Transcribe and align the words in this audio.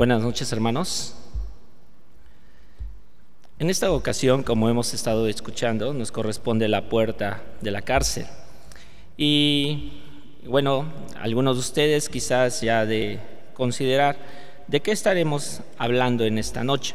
Buenas 0.00 0.22
noches, 0.22 0.50
hermanos. 0.50 1.14
En 3.58 3.68
esta 3.68 3.92
ocasión, 3.92 4.42
como 4.42 4.70
hemos 4.70 4.94
estado 4.94 5.28
escuchando, 5.28 5.92
nos 5.92 6.10
corresponde 6.10 6.68
la 6.68 6.88
puerta 6.88 7.42
de 7.60 7.70
la 7.70 7.82
cárcel. 7.82 8.24
Y 9.18 9.92
bueno, 10.46 10.90
algunos 11.20 11.56
de 11.56 11.60
ustedes 11.60 12.08
quizás 12.08 12.62
ya 12.62 12.86
de 12.86 13.20
considerar 13.52 14.16
de 14.68 14.80
qué 14.80 14.92
estaremos 14.92 15.60
hablando 15.76 16.24
en 16.24 16.38
esta 16.38 16.64
noche. 16.64 16.94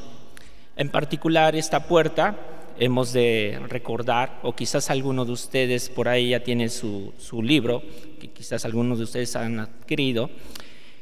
En 0.76 0.90
particular, 0.90 1.56
esta 1.56 1.88
puerta 1.88 2.36
hemos 2.80 3.14
de 3.14 3.62
recordar, 3.68 4.40
o 4.42 4.56
quizás 4.56 4.90
algunos 4.90 5.28
de 5.28 5.34
ustedes 5.34 5.90
por 5.90 6.08
ahí 6.08 6.30
ya 6.30 6.40
tienen 6.40 6.72
su, 6.72 7.14
su 7.20 7.44
libro, 7.44 7.84
que 8.20 8.32
quizás 8.32 8.66
algunos 8.66 8.98
de 8.98 9.04
ustedes 9.04 9.36
han 9.36 9.60
adquirido, 9.60 10.32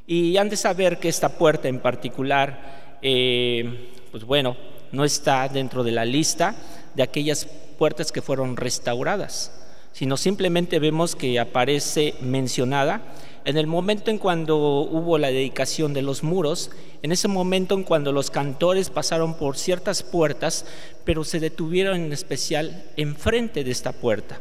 y 0.05 0.37
han 0.37 0.49
de 0.49 0.57
saber 0.57 0.99
que 0.99 1.09
esta 1.09 1.29
puerta 1.29 1.67
en 1.67 1.79
particular, 1.79 2.97
eh, 3.01 3.91
pues 4.11 4.25
bueno, 4.25 4.57
no 4.91 5.03
está 5.05 5.47
dentro 5.49 5.83
de 5.83 5.91
la 5.91 6.05
lista 6.05 6.55
de 6.95 7.03
aquellas 7.03 7.45
puertas 7.77 8.11
que 8.11 8.21
fueron 8.21 8.57
restauradas, 8.57 9.51
sino 9.91 10.17
simplemente 10.17 10.79
vemos 10.79 11.15
que 11.15 11.39
aparece 11.39 12.15
mencionada 12.21 13.01
en 13.45 13.57
el 13.57 13.67
momento 13.67 14.09
en 14.09 14.17
cuando 14.19 14.57
hubo 14.57 15.17
la 15.17 15.27
dedicación 15.27 15.93
de 15.93 16.01
los 16.01 16.23
muros, 16.23 16.71
en 17.01 17.11
ese 17.11 17.27
momento 17.27 17.75
en 17.75 17.83
cuando 17.83 18.11
los 18.11 18.31
cantores 18.31 18.89
pasaron 18.89 19.35
por 19.35 19.57
ciertas 19.57 20.01
puertas, 20.01 20.65
pero 21.03 21.23
se 21.23 21.39
detuvieron 21.39 21.99
en 21.99 22.13
especial 22.13 22.85
enfrente 22.95 23.63
de 23.63 23.71
esta 23.71 23.91
puerta. 23.91 24.39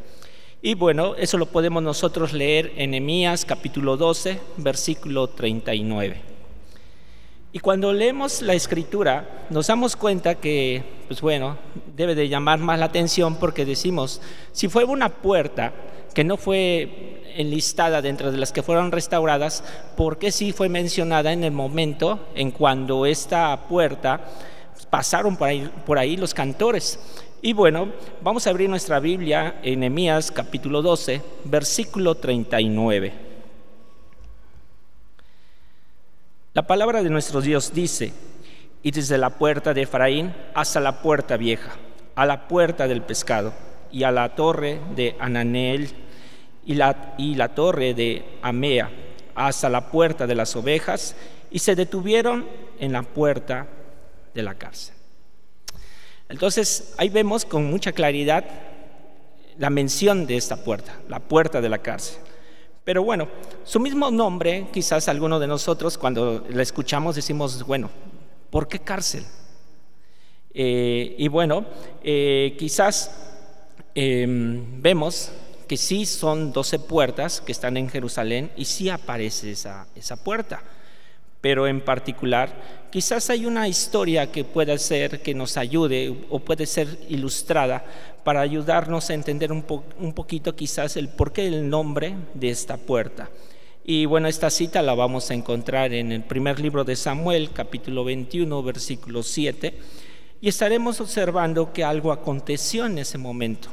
Y 0.65 0.75
bueno, 0.75 1.16
eso 1.16 1.39
lo 1.39 1.47
podemos 1.47 1.83
nosotros 1.83 2.33
leer 2.33 2.73
en 2.77 2.95
Emías 2.95 3.45
capítulo 3.45 3.97
12, 3.97 4.39
versículo 4.59 5.27
39. 5.27 6.20
Y 7.53 7.59
cuando 7.59 7.93
leemos 7.93 8.43
la 8.43 8.55
escritura, 8.55 9.48
nos 9.51 9.67
damos 9.67 9.97
cuenta 9.97 10.36
que, 10.36 10.84
pues 11.09 11.20
bueno, 11.20 11.59
debe 11.97 12.14
de 12.14 12.28
llamar 12.28 12.61
más 12.61 12.78
la 12.78 12.84
atención 12.84 13.41
porque 13.41 13.64
decimos, 13.64 14.23
si 14.53 14.69
fue 14.69 14.84
una 14.84 15.09
puerta 15.09 15.73
que 16.14 16.23
no 16.23 16.36
fue 16.36 17.25
enlistada 17.34 18.01
dentro 18.01 18.31
de 18.31 18.39
las 18.39 18.53
que 18.53 18.62
fueron 18.62 18.92
restauradas, 18.92 19.64
¿por 19.97 20.17
qué 20.17 20.31
sí 20.31 20.53
fue 20.53 20.69
mencionada 20.69 21.33
en 21.33 21.42
el 21.42 21.51
momento 21.51 22.29
en 22.36 22.53
cuando 22.53 23.05
esta 23.05 23.67
puerta 23.69 24.20
pasaron 24.91 25.36
por 25.36 25.48
ahí, 25.48 25.69
por 25.84 25.98
ahí 25.98 26.17
los 26.17 26.33
cantores? 26.33 27.01
Y 27.45 27.55
bueno, 27.55 27.89
vamos 28.23 28.47
a 28.47 28.51
abrir 28.51 28.71
nuestra 28.71 29.01
Biblia 29.01 29.59
en 29.65 29.81
Nehemías 29.81 30.31
capítulo 30.31 30.81
12, 30.81 31.21
versículo 31.47 32.15
39. 32.15 33.12
La 36.55 36.65
palabra 36.69 37.03
de 37.03 37.11
nuestro 37.11 37.41
Dios 37.41 37.75
dice, 37.75 38.13
y 38.85 38.93
desde 38.93 39.19
la 39.19 39.31
puerta 39.31 39.75
de 39.75 39.83
Efraín 39.83 40.33
hasta 40.55 40.79
la 40.79 41.03
puerta 41.03 41.37
vieja, 41.37 41.73
a 42.15 42.27
la 42.27 42.47
puerta 42.47 42.87
del 42.87 43.03
pescado, 43.03 43.53
y 43.91 44.05
a 44.05 44.13
la 44.13 44.37
torre 44.37 44.81
de 44.95 45.17
Ananel, 45.19 45.89
y 46.65 46.77
la, 46.77 47.15
y 47.19 47.35
la 47.35 47.48
torre 47.57 47.93
de 47.93 48.25
Amea, 48.43 48.89
hasta 49.35 49.69
la 49.69 49.91
puerta 49.91 50.29
de 50.29 50.37
las 50.37 50.55
ovejas, 50.55 51.17
y 51.51 51.59
se 51.59 51.75
detuvieron 51.75 52.47
en 52.79 52.93
la 52.93 53.03
puerta 53.03 53.67
de 54.33 54.43
la 54.45 54.55
cárcel. 54.55 55.02
Entonces, 56.33 56.94
ahí 56.97 57.11
vemos 57.11 57.44
con 57.44 57.66
mucha 57.66 57.92
claridad 57.92 58.42
la 59.58 59.69
mención 59.69 60.27
de 60.27 60.39
esta 60.39 60.56
puerta, 60.56 60.98
la 61.06 61.20
puerta 61.20 61.61
de 61.61 61.69
la 61.69 61.77
cárcel. 61.77 62.16
Pero 62.84 63.05
bueno, 63.05 63.28
su 63.64 63.78
mismo 63.78 64.11
nombre, 64.11 64.66
quizás 64.72 65.08
alguno 65.08 65.39
de 65.39 65.47
nosotros 65.47 65.98
cuando 65.98 66.42
la 66.48 66.62
escuchamos 66.62 67.16
decimos, 67.16 67.62
bueno, 67.66 67.91
¿por 68.48 68.66
qué 68.66 68.78
cárcel? 68.78 69.27
Eh, 70.55 71.16
y 71.19 71.28
bueno, 71.28 71.66
eh, 72.02 72.56
quizás 72.58 73.11
em, 73.94 74.80
vemos 74.80 75.33
que 75.68 75.77
sí 75.77 76.07
son 76.07 76.51
12 76.51 76.78
puertas 76.78 77.42
que 77.42 77.52
están 77.52 77.77
en 77.77 77.90
Jerusalén 77.90 78.51
y 78.57 78.64
sí 78.64 78.89
aparece 78.89 79.51
esa, 79.51 79.86
esa 79.95 80.17
puerta 80.17 80.62
pero 81.42 81.67
en 81.67 81.83
particular 81.83 82.89
quizás 82.91 83.29
hay 83.29 83.45
una 83.45 83.69
historia 83.69 84.30
que 84.30 84.45
pueda 84.45 84.79
ser 84.79 85.20
que 85.20 85.35
nos 85.35 85.58
ayude 85.58 86.14
o 86.30 86.39
puede 86.39 86.64
ser 86.64 86.89
ilustrada 87.11 87.85
para 88.25 88.41
ayudarnos 88.41 89.11
a 89.11 89.14
entender 89.14 89.51
un, 89.52 89.63
poquito 90.14 90.55
quizás 90.55 90.97
el 90.97 91.08
porqué 91.08 91.51
del 91.51 91.69
nombre 91.69 92.14
de 92.33 92.48
esta 92.48 92.77
puerta. 92.77 93.29
Y 93.85 94.07
bueno, 94.07 94.29
esta 94.29 94.48
cita 94.48 94.81
la 94.81 94.95
vamos 94.95 95.31
a 95.31 95.35
encontrar 95.35 95.92
en 95.92 96.13
el 96.13 96.23
primer 96.23 96.61
libro 96.61 96.85
de 96.85 96.95
Samuel, 96.95 97.51
capítulo 97.52 98.05
21, 98.05 98.63
versículo 98.63 99.25
7, 99.25 99.77
y 100.41 100.48
estaremos 100.48 101.01
observando 101.01 101.73
que 101.73 101.83
algo 101.83 102.13
aconteció 102.13 102.86
en 102.86 102.98
ese 102.98 103.19
momento. 103.19 103.70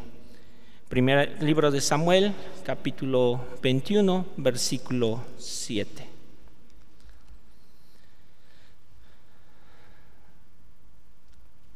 Primer 0.87 1.43
libro 1.43 1.69
de 1.69 1.81
Samuel, 1.81 2.33
capítulo 2.63 3.39
21, 3.61 4.25
versículo 4.37 5.21
7. 5.37 6.18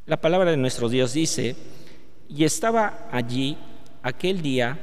La 0.06 0.20
palabra 0.20 0.50
de 0.50 0.58
nuestro 0.58 0.90
Dios 0.90 1.14
dice, 1.14 1.56
y 2.28 2.44
estaba 2.44 3.08
allí 3.10 3.56
aquel 4.02 4.42
día 4.42 4.78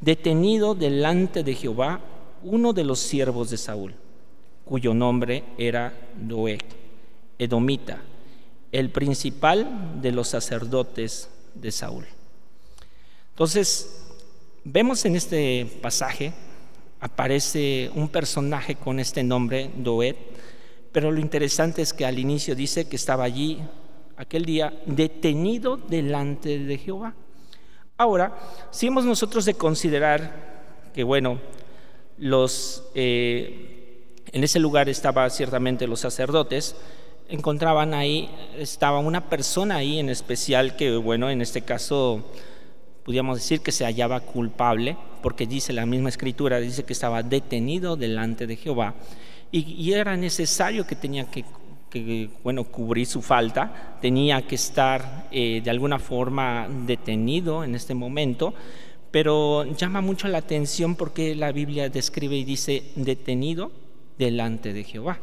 detenido 0.00 0.74
delante 0.74 1.44
de 1.44 1.54
Jehová 1.54 2.00
uno 2.42 2.72
de 2.72 2.82
los 2.82 2.98
siervos 2.98 3.50
de 3.50 3.56
Saúl, 3.56 3.94
cuyo 4.64 4.92
nombre 4.92 5.44
era 5.56 5.94
Doeg, 6.16 6.64
Edomita, 7.38 8.02
el 8.72 8.90
principal 8.90 10.00
de 10.02 10.10
los 10.10 10.26
sacerdotes 10.26 11.28
de 11.54 11.70
Saúl. 11.70 12.06
Entonces, 13.30 14.02
vemos 14.64 15.04
en 15.04 15.14
este 15.14 15.78
pasaje, 15.80 16.32
aparece 16.98 17.88
un 17.94 18.08
personaje 18.08 18.74
con 18.74 18.98
este 18.98 19.22
nombre, 19.22 19.70
Doeg, 19.76 20.16
pero 20.90 21.12
lo 21.12 21.20
interesante 21.20 21.82
es 21.82 21.92
que 21.92 22.04
al 22.04 22.18
inicio 22.18 22.56
dice 22.56 22.88
que 22.88 22.96
estaba 22.96 23.22
allí 23.22 23.60
aquel 24.20 24.44
día 24.44 24.74
detenido 24.84 25.78
delante 25.78 26.58
de 26.58 26.76
Jehová. 26.76 27.14
Ahora, 27.96 28.38
si 28.70 28.86
hemos 28.86 29.06
nosotros 29.06 29.46
de 29.46 29.54
considerar 29.54 30.90
que, 30.92 31.04
bueno, 31.04 31.40
los, 32.18 32.84
eh, 32.94 34.12
en 34.30 34.44
ese 34.44 34.60
lugar 34.60 34.90
estaba 34.90 35.28
ciertamente 35.30 35.86
los 35.86 36.00
sacerdotes, 36.00 36.76
encontraban 37.30 37.94
ahí, 37.94 38.30
estaba 38.58 38.98
una 38.98 39.30
persona 39.30 39.76
ahí 39.76 39.98
en 39.98 40.10
especial 40.10 40.76
que, 40.76 40.96
bueno, 40.96 41.30
en 41.30 41.40
este 41.40 41.62
caso, 41.62 42.22
podríamos 43.04 43.38
decir 43.38 43.62
que 43.62 43.72
se 43.72 43.86
hallaba 43.86 44.20
culpable, 44.20 44.98
porque 45.22 45.46
dice 45.46 45.72
la 45.72 45.86
misma 45.86 46.10
escritura, 46.10 46.60
dice 46.60 46.84
que 46.84 46.92
estaba 46.92 47.22
detenido 47.22 47.96
delante 47.96 48.46
de 48.46 48.56
Jehová, 48.56 48.96
y, 49.50 49.60
y 49.60 49.94
era 49.94 50.14
necesario 50.18 50.86
que 50.86 50.94
tenía 50.94 51.24
que 51.24 51.42
que 51.90 52.30
bueno, 52.42 52.64
cubrir 52.64 53.06
su 53.06 53.20
falta, 53.20 53.98
tenía 54.00 54.42
que 54.42 54.54
estar 54.54 55.28
eh, 55.30 55.60
de 55.62 55.70
alguna 55.70 55.98
forma 55.98 56.68
detenido 56.86 57.64
en 57.64 57.74
este 57.74 57.94
momento, 57.94 58.54
pero 59.10 59.64
llama 59.74 60.00
mucho 60.00 60.28
la 60.28 60.38
atención 60.38 60.94
porque 60.94 61.34
la 61.34 61.52
Biblia 61.52 61.88
describe 61.88 62.36
y 62.36 62.44
dice 62.44 62.84
detenido 62.94 63.72
delante 64.18 64.72
de 64.72 64.84
Jehová. 64.84 65.18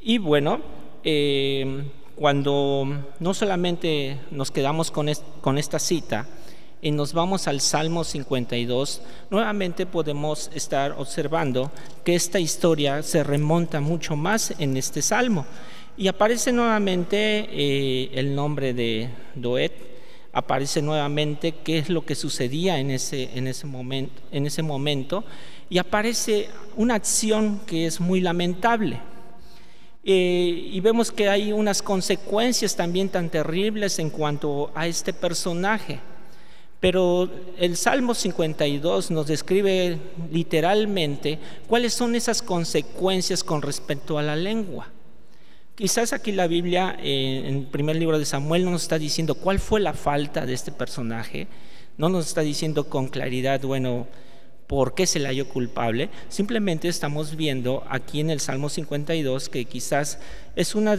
Y 0.00 0.18
bueno, 0.18 0.60
eh, 1.04 1.84
cuando 2.16 2.86
no 3.20 3.34
solamente 3.34 4.18
nos 4.30 4.50
quedamos 4.50 4.90
con, 4.90 5.08
con 5.40 5.58
esta 5.58 5.78
cita, 5.78 6.26
y 6.84 6.90
nos 6.90 7.14
vamos 7.14 7.48
al 7.48 7.62
Salmo 7.62 8.04
52, 8.04 9.00
nuevamente 9.30 9.86
podemos 9.86 10.50
estar 10.54 10.92
observando 10.92 11.72
que 12.04 12.14
esta 12.14 12.38
historia 12.38 13.02
se 13.02 13.24
remonta 13.24 13.80
mucho 13.80 14.16
más 14.16 14.52
en 14.58 14.76
este 14.76 15.00
salmo. 15.00 15.46
Y 15.96 16.08
aparece 16.08 16.52
nuevamente 16.52 17.48
eh, 17.50 18.10
el 18.12 18.34
nombre 18.34 18.74
de 18.74 19.08
Doet, 19.34 19.72
aparece 20.34 20.82
nuevamente 20.82 21.54
qué 21.64 21.78
es 21.78 21.88
lo 21.88 22.04
que 22.04 22.14
sucedía 22.14 22.78
en 22.78 22.90
ese, 22.90 23.30
en 23.34 23.46
ese, 23.46 23.66
momento, 23.66 24.20
en 24.30 24.44
ese 24.44 24.62
momento, 24.62 25.24
y 25.70 25.78
aparece 25.78 26.50
una 26.76 26.96
acción 26.96 27.62
que 27.66 27.86
es 27.86 27.98
muy 27.98 28.20
lamentable. 28.20 29.00
Eh, 30.04 30.68
y 30.70 30.80
vemos 30.80 31.10
que 31.10 31.30
hay 31.30 31.50
unas 31.50 31.80
consecuencias 31.80 32.76
también 32.76 33.08
tan 33.08 33.30
terribles 33.30 33.98
en 33.98 34.10
cuanto 34.10 34.70
a 34.74 34.86
este 34.86 35.14
personaje. 35.14 35.98
Pero 36.84 37.30
el 37.58 37.78
Salmo 37.78 38.12
52 38.12 39.10
nos 39.10 39.26
describe 39.26 39.98
literalmente 40.30 41.38
cuáles 41.66 41.94
son 41.94 42.14
esas 42.14 42.42
consecuencias 42.42 43.42
con 43.42 43.62
respecto 43.62 44.18
a 44.18 44.22
la 44.22 44.36
lengua. 44.36 44.92
Quizás 45.76 46.12
aquí 46.12 46.30
la 46.30 46.46
Biblia, 46.46 46.94
eh, 47.00 47.44
en 47.46 47.56
el 47.56 47.66
primer 47.68 47.96
libro 47.96 48.18
de 48.18 48.26
Samuel, 48.26 48.66
no 48.66 48.72
nos 48.72 48.82
está 48.82 48.98
diciendo 48.98 49.34
cuál 49.34 49.60
fue 49.60 49.80
la 49.80 49.94
falta 49.94 50.44
de 50.44 50.52
este 50.52 50.72
personaje, 50.72 51.46
no 51.96 52.10
nos 52.10 52.26
está 52.26 52.42
diciendo 52.42 52.90
con 52.90 53.08
claridad, 53.08 53.62
bueno, 53.62 54.06
por 54.66 54.94
qué 54.94 55.06
se 55.06 55.20
le 55.20 55.28
halló 55.28 55.48
culpable. 55.48 56.10
Simplemente 56.28 56.88
estamos 56.88 57.34
viendo 57.34 57.82
aquí 57.88 58.20
en 58.20 58.28
el 58.28 58.40
Salmo 58.40 58.68
52 58.68 59.48
que 59.48 59.64
quizás 59.64 60.18
eh, 60.54 60.60
es 60.60 60.74
una 60.74 60.96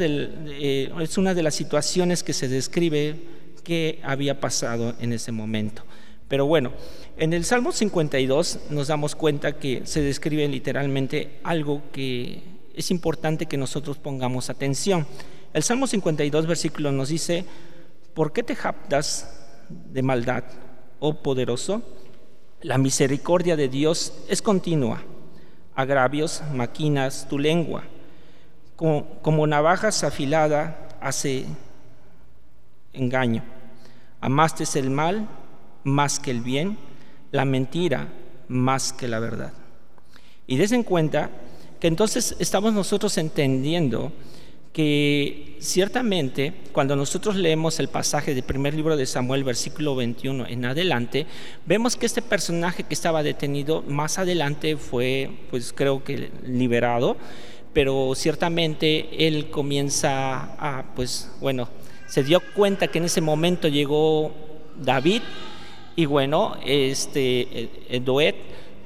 de 1.36 1.44
las 1.44 1.54
situaciones 1.54 2.24
que 2.24 2.34
se 2.34 2.48
describe 2.48 3.36
que 3.64 4.00
había 4.04 4.40
pasado 4.40 4.96
en 5.00 5.14
ese 5.14 5.32
momento. 5.32 5.84
Pero 6.28 6.46
bueno, 6.46 6.72
en 7.18 7.34
el 7.34 7.46
Salmo 7.46 7.72
52 7.72 8.60
nos 8.72 8.88
damos 8.88 9.16
cuenta 9.16 9.60
que 9.60 9.86
se 9.86 10.02
describe 10.02 10.48
literalmente 10.48 11.40
algo 11.44 11.84
que 11.92 12.42
es 12.76 12.92
importante 12.92 13.46
que 13.46 13.58
nosotros 13.58 13.98
pongamos 13.98 14.50
atención. 14.50 15.06
El 15.54 15.64
Salmo 15.64 15.88
52, 15.88 16.48
versículo 16.48 16.92
nos 16.92 17.10
dice, 17.10 17.46
¿por 18.14 18.34
qué 18.34 18.44
te 18.44 18.56
jactas 18.56 19.46
de 19.70 20.02
maldad, 20.02 20.44
oh 21.00 21.22
poderoso? 21.22 21.82
La 22.62 22.78
misericordia 22.78 23.56
de 23.56 23.70
Dios 23.70 24.14
es 24.28 24.42
continua. 24.42 25.02
Agravios 25.76 26.42
maquinas 26.54 27.28
tu 27.30 27.38
lengua. 27.38 27.84
Como, 28.76 29.22
como 29.22 29.48
navajas 29.48 30.04
afilada 30.04 30.98
hace 31.00 31.46
engaño. 32.96 33.44
Amaste 34.22 34.64
el 34.80 34.90
mal 34.90 35.28
más 35.84 36.20
que 36.20 36.32
el 36.32 36.42
bien, 36.42 36.78
la 37.32 37.46
mentira 37.46 38.08
más 38.48 38.94
que 38.94 39.08
la 39.08 39.20
verdad. 39.20 39.54
Y 40.48 40.58
des 40.58 40.72
en 40.72 40.84
cuenta 40.84 41.30
que 41.80 41.88
entonces 41.88 42.36
estamos 42.40 42.74
nosotros 42.74 43.18
entendiendo 43.18 44.12
que 44.76 45.56
ciertamente 45.62 46.54
cuando 46.74 46.98
nosotros 46.98 47.38
leemos 47.38 47.80
el 47.80 47.88
pasaje 47.88 48.36
del 48.36 48.44
primer 48.44 48.74
libro 48.74 48.98
de 48.98 49.06
Samuel, 49.06 49.46
versículo 49.46 49.96
21 49.96 50.48
en 50.48 50.66
adelante, 50.66 51.26
vemos 51.66 51.96
que 51.96 52.06
este 52.06 52.22
personaje 52.22 52.84
que 52.84 52.94
estaba 52.94 53.24
detenido 53.24 53.84
más 53.84 54.18
adelante 54.20 54.76
fue, 54.76 55.32
pues 55.50 55.72
creo 55.72 56.04
que 56.04 56.30
liberado, 56.46 57.16
pero 57.72 58.14
ciertamente 58.16 59.26
él 59.26 59.50
comienza 59.50 60.56
a, 60.60 60.94
pues 60.94 61.32
bueno, 61.40 61.70
se 62.08 62.24
dio 62.24 62.42
cuenta 62.54 62.88
que 62.88 63.00
en 63.00 63.06
ese 63.06 63.22
momento 63.22 63.68
llegó 63.68 64.32
David 64.80 65.22
y 65.96 66.06
bueno, 66.06 66.56
este 66.64 67.70
Doet 68.04 68.36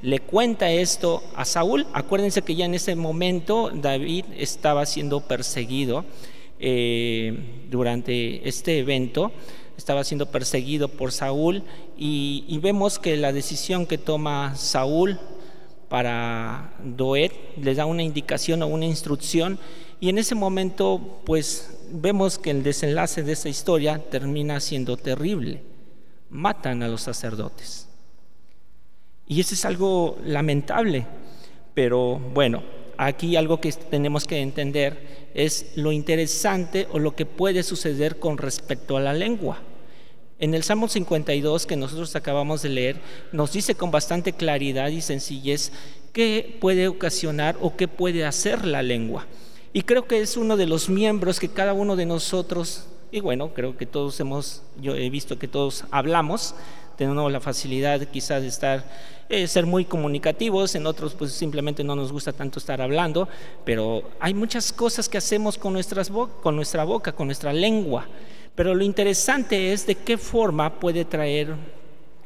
le 0.02 0.20
cuenta 0.20 0.70
esto 0.70 1.22
a 1.34 1.44
Saúl. 1.44 1.86
Acuérdense 1.92 2.42
que 2.42 2.54
ya 2.54 2.64
en 2.64 2.74
ese 2.74 2.94
momento 2.94 3.70
David 3.72 4.24
estaba 4.36 4.86
siendo 4.86 5.20
perseguido 5.20 6.04
eh, 6.58 7.66
durante 7.70 8.48
este 8.48 8.78
evento, 8.78 9.32
estaba 9.76 10.04
siendo 10.04 10.26
perseguido 10.26 10.88
por 10.88 11.12
Saúl 11.12 11.62
y, 11.96 12.44
y, 12.46 12.58
vemos 12.58 12.98
que 12.98 13.16
la 13.16 13.32
decisión 13.32 13.86
que 13.86 13.96
toma 13.96 14.54
Saúl 14.56 15.18
para 15.88 16.74
Doet 16.84 17.32
le 17.56 17.74
da 17.74 17.86
una 17.86 18.02
indicación 18.02 18.62
o 18.62 18.66
una 18.66 18.84
instrucción 18.84 19.58
y 19.98 20.10
en 20.10 20.18
ese 20.18 20.34
momento 20.34 21.20
pues 21.24 21.79
vemos 21.92 22.38
que 22.38 22.50
el 22.50 22.62
desenlace 22.62 23.22
de 23.22 23.32
esa 23.32 23.48
historia 23.48 23.98
termina 24.10 24.60
siendo 24.60 24.96
terrible. 24.96 25.62
Matan 26.30 26.82
a 26.82 26.88
los 26.88 27.02
sacerdotes. 27.02 27.88
Y 29.26 29.40
eso 29.40 29.54
es 29.54 29.64
algo 29.64 30.18
lamentable, 30.24 31.06
pero 31.74 32.18
bueno, 32.18 32.62
aquí 32.96 33.36
algo 33.36 33.60
que 33.60 33.72
tenemos 33.72 34.26
que 34.26 34.40
entender 34.40 35.30
es 35.34 35.72
lo 35.76 35.92
interesante 35.92 36.88
o 36.90 36.98
lo 36.98 37.14
que 37.14 37.26
puede 37.26 37.62
suceder 37.62 38.18
con 38.18 38.38
respecto 38.38 38.96
a 38.96 39.00
la 39.00 39.12
lengua. 39.12 39.60
En 40.40 40.54
el 40.54 40.62
Salmo 40.62 40.88
52 40.88 41.66
que 41.66 41.76
nosotros 41.76 42.16
acabamos 42.16 42.62
de 42.62 42.70
leer, 42.70 42.96
nos 43.30 43.52
dice 43.52 43.74
con 43.74 43.90
bastante 43.90 44.32
claridad 44.32 44.88
y 44.88 45.00
sencillez 45.00 45.70
qué 46.12 46.58
puede 46.60 46.88
ocasionar 46.88 47.56
o 47.60 47.76
qué 47.76 47.88
puede 47.88 48.24
hacer 48.24 48.64
la 48.64 48.82
lengua. 48.82 49.26
Y 49.72 49.82
creo 49.82 50.06
que 50.06 50.20
es 50.20 50.36
uno 50.36 50.56
de 50.56 50.66
los 50.66 50.88
miembros 50.88 51.38
que 51.38 51.48
cada 51.48 51.74
uno 51.74 51.94
de 51.94 52.04
nosotros, 52.04 52.86
y 53.12 53.20
bueno, 53.20 53.54
creo 53.54 53.76
que 53.76 53.86
todos 53.86 54.18
hemos, 54.18 54.62
yo 54.80 54.96
he 54.96 55.08
visto 55.10 55.38
que 55.38 55.46
todos 55.46 55.84
hablamos, 55.92 56.56
tenemos 56.96 57.30
la 57.30 57.40
facilidad 57.40 58.00
quizás 58.08 58.42
de 58.42 58.48
estar, 58.48 58.84
eh, 59.28 59.46
ser 59.46 59.66
muy 59.66 59.84
comunicativos, 59.84 60.74
en 60.74 60.86
otros 60.86 61.14
pues 61.14 61.30
simplemente 61.32 61.84
no 61.84 61.94
nos 61.94 62.10
gusta 62.10 62.32
tanto 62.32 62.58
estar 62.58 62.82
hablando, 62.82 63.28
pero 63.64 64.02
hay 64.18 64.34
muchas 64.34 64.72
cosas 64.72 65.08
que 65.08 65.18
hacemos 65.18 65.56
con, 65.56 65.72
nuestras 65.72 66.10
con 66.42 66.56
nuestra 66.56 66.82
boca, 66.82 67.12
con 67.12 67.28
nuestra 67.28 67.52
lengua. 67.52 68.08
Pero 68.56 68.74
lo 68.74 68.82
interesante 68.82 69.72
es 69.72 69.86
de 69.86 69.94
qué 69.94 70.18
forma 70.18 70.80
puede 70.80 71.04
traer 71.04 71.54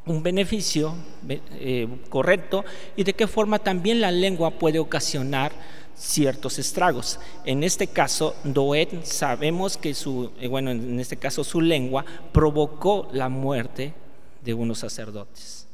un 0.06 0.23
beneficio 0.23 0.94
eh, 1.29 1.88
correcto 2.08 2.64
y 2.96 3.05
de 3.05 3.12
qué 3.12 3.26
forma 3.26 3.58
también 3.58 4.00
la 4.00 4.11
lengua 4.11 4.50
puede 4.50 4.79
ocasionar 4.79 5.52
ciertos 5.96 6.58
estragos. 6.58 7.19
En 7.44 7.62
este 7.62 7.87
caso, 7.87 8.35
Doet 8.44 9.05
sabemos 9.05 9.76
que 9.76 9.94
su, 9.94 10.32
eh, 10.41 10.49
bueno, 10.49 10.70
en 10.70 10.99
este 11.00 11.17
caso 11.17 11.44
su 11.44 11.61
lengua 11.61 12.05
provocó 12.32 13.08
la 13.12 13.29
muerte 13.29 13.94
de 14.43 14.55
unos 14.55 14.79
sacerdotes. 14.79 15.67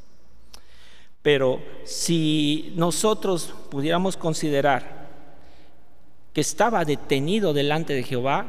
Pero 1.21 1.61
si 1.83 2.73
nosotros 2.75 3.53
pudiéramos 3.69 4.17
considerar 4.17 5.09
que 6.33 6.41
estaba 6.41 6.85
detenido 6.85 7.53
delante 7.53 7.93
de 7.93 8.03
Jehová, 8.03 8.47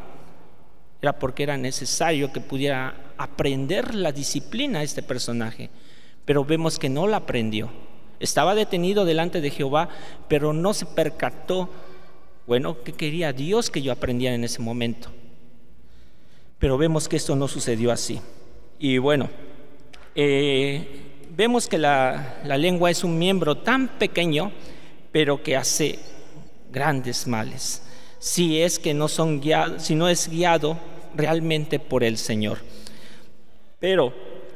era 1.02 1.18
porque 1.18 1.42
era 1.42 1.56
necesario 1.56 2.32
que 2.32 2.40
pudiera 2.40 3.12
aprender 3.18 3.94
la 3.94 4.12
disciplina 4.12 4.78
a 4.78 4.82
este 4.84 5.02
personaje, 5.02 5.68
pero 6.24 6.44
vemos 6.44 6.78
que 6.78 6.88
no 6.88 7.06
la 7.06 7.18
aprendió 7.18 7.70
estaba 8.22 8.54
detenido 8.54 9.04
delante 9.04 9.40
de 9.40 9.50
Jehová, 9.50 9.88
pero 10.28 10.52
no 10.52 10.72
se 10.72 10.86
percató, 10.86 11.68
bueno, 12.46 12.82
que 12.82 12.92
quería 12.92 13.32
Dios 13.32 13.70
que 13.70 13.82
yo 13.82 13.92
aprendiera 13.92 14.34
en 14.34 14.44
ese 14.44 14.62
momento. 14.62 15.10
Pero 16.58 16.78
vemos 16.78 17.08
que 17.08 17.16
esto 17.16 17.34
no 17.36 17.48
sucedió 17.48 17.90
así. 17.90 18.20
Y 18.78 18.98
bueno, 18.98 19.28
eh, 20.14 20.86
vemos 21.36 21.66
que 21.66 21.78
la, 21.78 22.40
la 22.44 22.56
lengua 22.56 22.90
es 22.90 23.04
un 23.04 23.18
miembro 23.18 23.58
tan 23.58 23.98
pequeño, 23.98 24.52
pero 25.10 25.42
que 25.42 25.56
hace 25.56 25.98
grandes 26.70 27.26
males, 27.26 27.82
si 28.18 28.62
es 28.62 28.78
que 28.78 28.94
no 28.94 29.08
son 29.08 29.40
guiados, 29.40 29.82
si 29.82 29.94
no 29.94 30.08
es 30.08 30.28
guiado 30.28 30.78
realmente 31.14 31.78
por 31.78 32.02
el 32.02 32.16
Señor. 32.16 32.58
Pero 33.78 34.14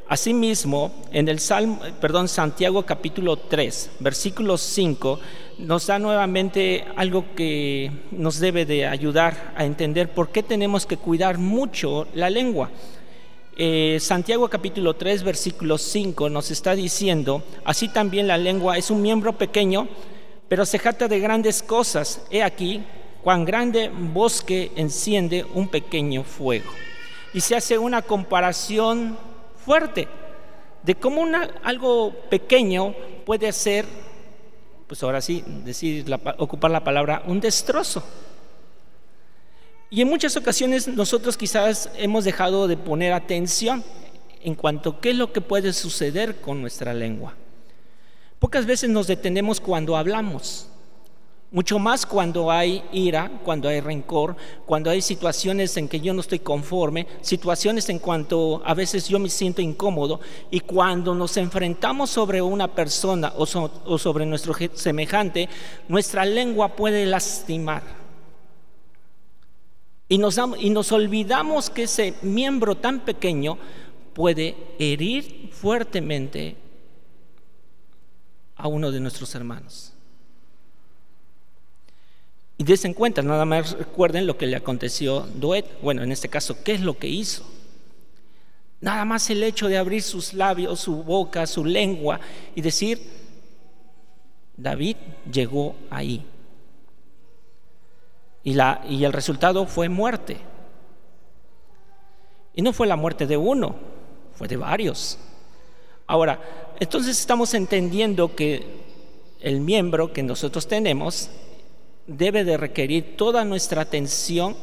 Asimismo, 0.08 0.92
en 1.10 1.28
el 1.28 1.40
Salmo, 1.40 1.80
perdón, 2.00 2.28
Santiago 2.28 2.84
capítulo 2.84 3.38
3, 3.38 3.90
versículo 3.98 4.56
5, 4.56 5.18
nos 5.58 5.88
da 5.88 5.98
nuevamente 5.98 6.84
algo 6.94 7.24
que 7.34 7.90
nos 8.12 8.38
debe 8.38 8.64
de 8.66 8.86
ayudar 8.86 9.52
a 9.56 9.64
entender 9.64 10.08
por 10.08 10.28
qué 10.28 10.44
tenemos 10.44 10.86
que 10.86 10.96
cuidar 10.96 11.38
mucho 11.38 12.06
la 12.14 12.30
lengua. 12.30 12.70
Eh, 13.56 13.98
Santiago 14.00 14.48
capítulo 14.48 14.94
3, 14.94 15.24
versículo 15.24 15.76
5 15.76 16.30
nos 16.30 16.52
está 16.52 16.76
diciendo, 16.76 17.42
así 17.64 17.88
también 17.88 18.28
la 18.28 18.38
lengua 18.38 18.78
es 18.78 18.92
un 18.92 19.02
miembro 19.02 19.32
pequeño, 19.32 19.88
pero 20.48 20.64
se 20.64 20.78
jata 20.78 21.08
de 21.08 21.18
grandes 21.18 21.64
cosas. 21.64 22.24
He 22.30 22.44
aquí, 22.44 22.80
cuán 23.24 23.44
grande 23.44 23.90
bosque 23.92 24.70
enciende 24.76 25.44
un 25.52 25.66
pequeño 25.66 26.22
fuego. 26.22 26.70
Y 27.34 27.40
se 27.40 27.56
hace 27.56 27.76
una 27.76 28.02
comparación 28.02 29.18
fuerte 29.66 30.06
de 30.84 30.94
cómo 30.94 31.26
algo 31.64 32.14
pequeño 32.30 32.94
puede 33.24 33.50
ser, 33.50 33.84
pues 34.86 35.02
ahora 35.02 35.20
sí, 35.20 35.42
decir, 35.64 36.06
ocupar 36.38 36.70
la 36.70 36.84
palabra, 36.84 37.24
un 37.26 37.40
destrozo. 37.40 38.04
Y 39.90 40.00
en 40.02 40.08
muchas 40.08 40.36
ocasiones 40.36 40.86
nosotros 40.86 41.36
quizás 41.36 41.90
hemos 41.96 42.24
dejado 42.24 42.68
de 42.68 42.76
poner 42.76 43.12
atención 43.12 43.82
en 44.40 44.54
cuanto 44.54 44.90
a 44.90 45.00
qué 45.00 45.10
es 45.10 45.16
lo 45.16 45.32
que 45.32 45.40
puede 45.40 45.72
suceder 45.72 46.40
con 46.40 46.60
nuestra 46.60 46.94
lengua. 46.94 47.34
Pocas 48.38 48.66
veces 48.66 48.88
nos 48.88 49.08
detenemos 49.08 49.60
cuando 49.60 49.96
hablamos. 49.96 50.68
Mucho 51.52 51.78
más 51.78 52.04
cuando 52.04 52.50
hay 52.50 52.82
ira, 52.92 53.30
cuando 53.44 53.68
hay 53.68 53.80
rencor, 53.80 54.36
cuando 54.66 54.90
hay 54.90 55.00
situaciones 55.00 55.76
en 55.76 55.88
que 55.88 56.00
yo 56.00 56.12
no 56.12 56.20
estoy 56.20 56.40
conforme, 56.40 57.06
situaciones 57.20 57.88
en 57.88 58.00
cuanto 58.00 58.60
a 58.64 58.74
veces 58.74 59.08
yo 59.08 59.20
me 59.20 59.28
siento 59.28 59.62
incómodo 59.62 60.20
y 60.50 60.58
cuando 60.60 61.14
nos 61.14 61.36
enfrentamos 61.36 62.10
sobre 62.10 62.42
una 62.42 62.74
persona 62.74 63.32
o, 63.36 63.46
sobre 63.46 64.26
nuestro 64.26 64.54
semejante, 64.74 65.48
nuestra 65.88 66.24
lengua 66.24 66.74
puede 66.74 67.06
lastimar. 67.06 67.82
Y 70.08 70.18
nos, 70.18 70.40
y 70.58 70.70
nos 70.70 70.90
olvidamos 70.90 71.70
que 71.70 71.84
ese 71.84 72.14
miembro 72.22 72.76
tan 72.76 73.00
pequeño 73.00 73.56
puede 74.14 74.56
herir 74.80 75.50
fuertemente 75.52 76.56
a 78.56 78.66
uno 78.66 78.90
de 78.90 78.98
nuestros 78.98 79.32
hermanos. 79.36 79.95
Y 82.58 82.64
desen 82.64 82.94
cuenta, 82.94 83.22
nada 83.22 83.44
más 83.44 83.72
recuerden 83.72 84.26
lo 84.26 84.38
que 84.38 84.46
le 84.46 84.56
aconteció 84.56 85.20
a 85.20 85.26
Duet. 85.26 85.66
Bueno, 85.82 86.02
en 86.02 86.10
este 86.10 86.28
caso, 86.28 86.62
¿qué 86.64 86.72
es 86.72 86.80
lo 86.80 86.98
que 86.98 87.08
hizo? 87.08 87.44
Nada 88.80 89.04
más 89.04 89.28
el 89.30 89.42
hecho 89.42 89.68
de 89.68 89.78
abrir 89.78 90.02
sus 90.02 90.32
labios, 90.32 90.80
su 90.80 91.02
boca, 91.02 91.46
su 91.46 91.64
lengua 91.64 92.20
y 92.54 92.60
decir, 92.60 93.00
David 94.56 94.96
llegó 95.30 95.76
ahí. 95.90 96.24
Y, 98.42 98.54
la, 98.54 98.82
y 98.88 99.04
el 99.04 99.12
resultado 99.12 99.66
fue 99.66 99.88
muerte. 99.88 100.38
Y 102.54 102.62
no 102.62 102.72
fue 102.72 102.86
la 102.86 102.96
muerte 102.96 103.26
de 103.26 103.36
uno, 103.36 103.76
fue 104.34 104.48
de 104.48 104.56
varios. 104.56 105.18
Ahora, 106.06 106.40
entonces 106.78 107.18
estamos 107.18 107.52
entendiendo 107.54 108.34
que 108.34 108.84
el 109.40 109.60
miembro 109.60 110.12
que 110.12 110.22
nosotros 110.22 110.66
tenemos 110.66 111.30
debe 112.06 112.44
de 112.44 112.56
requerir 112.56 113.16
toda 113.16 113.44
nuestra 113.44 113.82
atención 113.82 114.56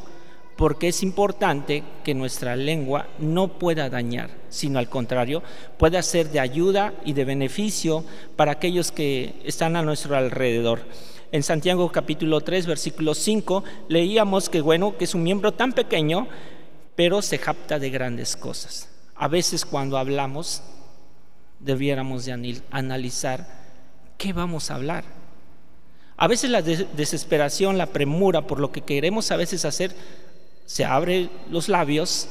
porque 0.56 0.88
es 0.88 1.02
importante 1.02 1.82
que 2.04 2.14
nuestra 2.14 2.54
lengua 2.56 3.08
no 3.18 3.58
pueda 3.58 3.90
dañar, 3.90 4.30
sino 4.48 4.78
al 4.78 4.88
contrario, 4.88 5.42
pueda 5.78 6.00
ser 6.02 6.30
de 6.30 6.40
ayuda 6.40 6.94
y 7.04 7.12
de 7.12 7.24
beneficio 7.24 8.04
para 8.36 8.52
aquellos 8.52 8.92
que 8.92 9.34
están 9.44 9.74
a 9.76 9.82
nuestro 9.82 10.16
alrededor. 10.16 10.80
En 11.32 11.42
Santiago 11.42 11.90
capítulo 11.90 12.40
3, 12.40 12.66
versículo 12.66 13.14
5, 13.14 13.64
leíamos 13.88 14.48
que 14.48 14.60
bueno, 14.60 14.96
que 14.96 15.04
es 15.04 15.14
un 15.14 15.24
miembro 15.24 15.52
tan 15.52 15.72
pequeño, 15.72 16.28
pero 16.94 17.20
se 17.22 17.38
japta 17.38 17.80
de 17.80 17.90
grandes 17.90 18.36
cosas. 18.36 18.88
A 19.16 19.26
veces 19.26 19.64
cuando 19.64 19.98
hablamos 19.98 20.62
debiéramos 21.58 22.24
de 22.26 22.62
analizar 22.70 23.46
qué 24.16 24.32
vamos 24.32 24.70
a 24.70 24.76
hablar. 24.76 25.23
A 26.16 26.28
veces 26.28 26.50
la 26.50 26.62
desesperación, 26.62 27.76
la 27.76 27.86
premura 27.86 28.46
por 28.46 28.60
lo 28.60 28.70
que 28.70 28.82
queremos 28.82 29.30
a 29.30 29.36
veces 29.36 29.64
hacer 29.64 29.92
se 30.66 30.84
abre 30.84 31.28
los 31.50 31.68
labios, 31.68 32.28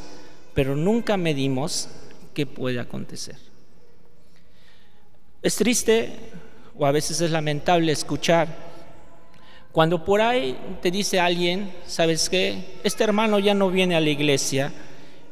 pero 0.54 0.76
nunca 0.76 1.18
medimos 1.18 1.90
qué 2.34 2.46
puede 2.46 2.80
acontecer. 2.80 3.36
Es 5.42 5.56
triste 5.56 6.14
o 6.78 6.86
a 6.86 6.92
veces 6.92 7.20
es 7.22 7.32
lamentable 7.32 7.92
escuchar 7.92 8.74
cuando 9.74 10.06
por 10.06 10.22
ahí 10.22 10.56
te 10.84 10.92
dice 10.92 11.20
alguien, 11.20 11.74
¿sabes 11.88 12.30
qué? 12.30 12.78
Este 12.84 13.04
hermano 13.04 13.40
ya 13.40 13.56
no 13.56 13.72
viene 13.72 13.96
a 13.96 14.00
la 14.00 14.12
iglesia 14.12 14.72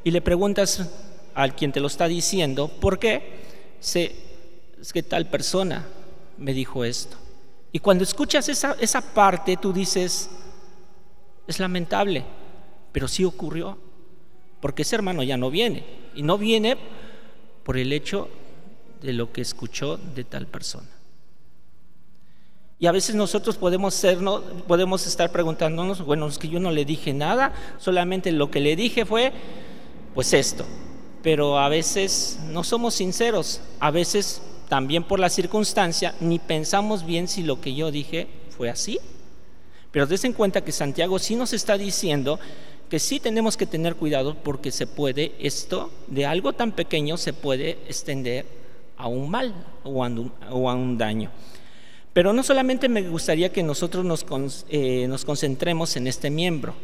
y 0.04 0.10
le 0.10 0.20
preguntas 0.20 0.90
al 1.36 1.56
quien 1.56 1.72
te 1.72 1.80
lo 1.80 1.86
está 1.86 2.08
diciendo, 2.08 2.68
¿por 2.68 2.98
qué? 2.98 3.22
Se, 3.80 4.16
es 4.82 4.92
que 4.92 5.04
tal 5.04 5.28
persona 5.28 5.88
me 6.40 6.56
dijo 6.56 6.84
esto. 6.84 7.21
Y 7.72 7.80
cuando 7.80 8.04
escuchas 8.04 8.50
esa, 8.50 8.76
esa 8.80 9.02
parte, 9.02 9.58
tú 9.58 9.72
dices, 9.72 10.30
es 11.48 11.60
lamentable, 11.60 12.26
pero 12.92 13.08
sí 13.08 13.24
ocurrió, 13.24 13.78
porque 14.60 14.82
ese 14.82 14.96
hermano 14.96 15.24
ya 15.24 15.38
no 15.38 15.50
viene, 15.50 15.86
y 16.16 16.24
no 16.24 16.38
viene 16.38 16.78
por 17.64 17.78
el 17.78 17.94
hecho 17.94 18.30
de 19.02 19.14
lo 19.14 19.32
que 19.32 19.42
escuchó 19.42 19.98
de 19.98 20.24
tal 20.24 20.48
persona. 20.48 20.90
Y 22.82 22.88
a 22.88 22.92
veces 22.92 23.14
nosotros 23.14 23.58
podemos 23.58 23.94
ser, 23.94 24.22
¿no? 24.22 24.42
podemos 24.68 25.06
estar 25.06 25.32
preguntándonos, 25.32 26.04
bueno, 26.04 26.28
es 26.28 26.40
que 26.40 26.50
yo 26.50 26.60
no 26.60 26.72
le 26.72 26.84
dije 26.84 27.14
nada, 27.14 27.54
solamente 27.78 28.32
lo 28.32 28.50
que 28.50 28.60
le 28.60 28.76
dije 28.76 29.06
fue, 29.06 29.32
pues 30.16 30.34
esto. 30.34 30.66
Pero 31.22 31.60
a 31.60 31.70
veces 31.70 32.40
no 32.50 32.64
somos 32.64 32.96
sinceros, 32.96 33.62
a 33.80 33.92
veces 33.92 34.42
también 34.72 35.04
por 35.04 35.20
la 35.20 35.30
circunstancia 35.30 36.16
ni 36.22 36.40
pensamos 36.40 37.06
bien 37.06 37.28
si 37.28 37.44
lo 37.44 37.60
que 37.60 37.76
yo 37.76 37.92
dije 37.92 38.30
fue 38.56 38.70
así. 38.70 39.00
Pero 39.92 40.08
des 40.08 40.24
en 40.24 40.32
cuenta 40.32 40.62
que 40.62 40.72
Santiago 40.72 41.20
sí 41.20 41.36
nos 41.36 41.52
está 41.52 41.78
diciendo 41.78 42.40
que 42.88 42.98
sí 42.98 43.20
tenemos 43.20 43.58
que 43.58 43.66
tener 43.66 43.98
cuidado 43.98 44.34
porque 44.34 44.72
se 44.72 44.88
puede 44.88 45.34
esto, 45.40 45.92
de 46.08 46.26
algo 46.26 46.54
tan 46.54 46.72
pequeño, 46.72 47.18
se 47.18 47.34
puede 47.34 47.72
extender 47.90 48.46
a 48.96 49.08
un 49.08 49.30
mal 49.30 49.54
o 49.84 50.06
a 50.06 50.74
un, 50.74 50.98
daño. 50.98 51.32
Pero 52.14 52.32
no 52.32 52.42
solamente 52.42 52.88
me 52.88 53.02
gustaría 53.02 53.52
que 53.52 53.64
nosotros 53.64 54.06
nos, 54.06 54.26
eh, 54.70 55.06
nos 55.10 55.26
concentremos 55.26 55.98
en 55.98 56.08
este 56.08 56.30
miembro. 56.30 56.76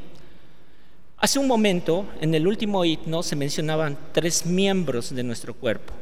Hace 1.20 1.40
un 1.40 1.48
momento, 1.48 2.06
en 2.20 2.36
el 2.36 2.48
último 2.48 2.84
himno, 2.84 3.24
se 3.24 3.38
mencionaban 3.38 3.98
tres 4.12 4.46
miembros 4.46 5.16
de 5.16 5.24
nuestro 5.24 5.54
cuerpo. 5.54 5.94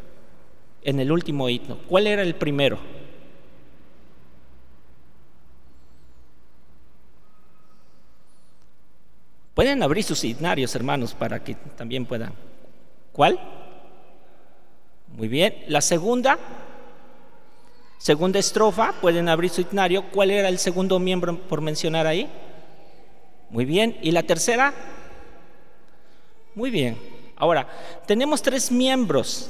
En 0.85 0.99
el 0.99 1.11
último 1.11 1.49
himno. 1.49 1.79
¿Cuál 1.89 2.05
era 2.05 2.21
el 2.21 2.35
primero? 2.35 2.79
Pueden 9.55 9.81
abrir 9.81 10.03
sus 10.03 10.19
signarios, 10.19 10.75
hermanos, 10.75 11.15
para 11.15 11.43
que 11.43 11.55
también 11.55 12.05
puedan. 12.05 12.33
¿Cuál? 13.11 13.39
Muy 15.17 15.27
bien. 15.27 15.63
La 15.69 15.81
segunda, 15.81 16.37
segunda 17.97 18.37
estrofa, 18.37 18.93
pueden 19.01 19.27
abrir 19.27 19.49
su 19.49 19.63
signario. 19.63 20.03
¿Cuál 20.11 20.29
era 20.29 20.49
el 20.49 20.59
segundo 20.59 20.99
miembro 20.99 21.35
por 21.39 21.61
mencionar 21.61 22.05
ahí? 22.05 22.29
Muy 23.49 23.65
bien. 23.65 23.97
¿Y 24.03 24.11
la 24.11 24.21
tercera? 24.21 24.71
Muy 26.53 26.69
bien. 26.69 26.95
Ahora, 27.37 27.67
tenemos 28.05 28.43
tres 28.43 28.71
miembros. 28.71 29.49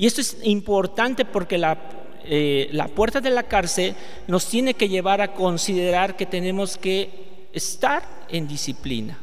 Y 0.00 0.06
esto 0.06 0.22
es 0.22 0.38
importante 0.44 1.26
porque 1.26 1.58
la, 1.58 1.76
eh, 2.24 2.70
la 2.72 2.88
puerta 2.88 3.20
de 3.20 3.28
la 3.28 3.42
cárcel 3.42 3.94
nos 4.28 4.46
tiene 4.46 4.72
que 4.72 4.88
llevar 4.88 5.20
a 5.20 5.34
considerar 5.34 6.16
que 6.16 6.24
tenemos 6.24 6.78
que 6.78 7.50
estar 7.52 8.02
en 8.30 8.48
disciplina. 8.48 9.18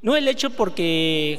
No 0.00 0.16
el 0.16 0.26
hecho 0.26 0.48
porque 0.48 1.38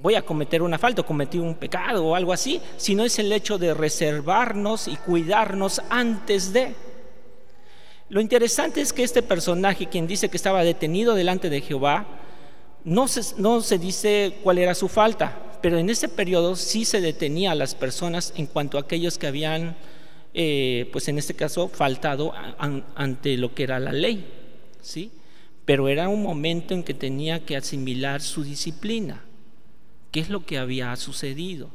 voy 0.00 0.16
a 0.16 0.22
cometer 0.22 0.60
una 0.60 0.76
falta, 0.76 1.04
cometí 1.04 1.38
un 1.38 1.54
pecado 1.54 2.04
o 2.04 2.16
algo 2.16 2.32
así, 2.32 2.60
sino 2.78 3.04
es 3.04 3.16
el 3.20 3.30
hecho 3.30 3.58
de 3.58 3.74
reservarnos 3.74 4.88
y 4.88 4.96
cuidarnos 4.96 5.80
antes 5.88 6.52
de. 6.52 6.74
Lo 8.08 8.20
interesante 8.20 8.80
es 8.80 8.92
que 8.92 9.04
este 9.04 9.22
personaje, 9.22 9.86
quien 9.86 10.08
dice 10.08 10.28
que 10.28 10.36
estaba 10.36 10.64
detenido 10.64 11.14
delante 11.14 11.48
de 11.48 11.60
Jehová, 11.60 12.06
no 12.82 13.06
se, 13.06 13.40
no 13.40 13.60
se 13.60 13.78
dice 13.78 14.40
cuál 14.42 14.58
era 14.58 14.74
su 14.74 14.88
falta, 14.88 15.51
pero 15.62 15.78
en 15.78 15.88
ese 15.88 16.08
periodo 16.08 16.56
sí 16.56 16.84
se 16.84 17.00
detenía 17.00 17.52
a 17.52 17.54
las 17.54 17.74
personas 17.74 18.34
en 18.36 18.46
cuanto 18.46 18.76
a 18.76 18.82
aquellos 18.82 19.16
que 19.16 19.28
habían 19.28 19.76
eh, 20.34 20.88
pues 20.92 21.08
en 21.08 21.18
este 21.18 21.34
caso, 21.34 21.68
faltado 21.68 22.32
ante 22.94 23.36
lo 23.36 23.54
que 23.54 23.64
era 23.64 23.78
la 23.78 23.92
ley, 23.92 24.26
¿sí? 24.80 25.10
Pero 25.66 25.88
era 25.88 26.08
un 26.08 26.22
momento 26.22 26.72
en 26.72 26.82
que 26.82 26.94
tenía 26.94 27.44
que 27.44 27.56
asimilar 27.56 28.22
su 28.22 28.42
disciplina, 28.42 29.22
qué 30.10 30.20
es 30.20 30.30
lo 30.30 30.46
que 30.46 30.56
había 30.58 30.96
sucedido. 30.96 31.70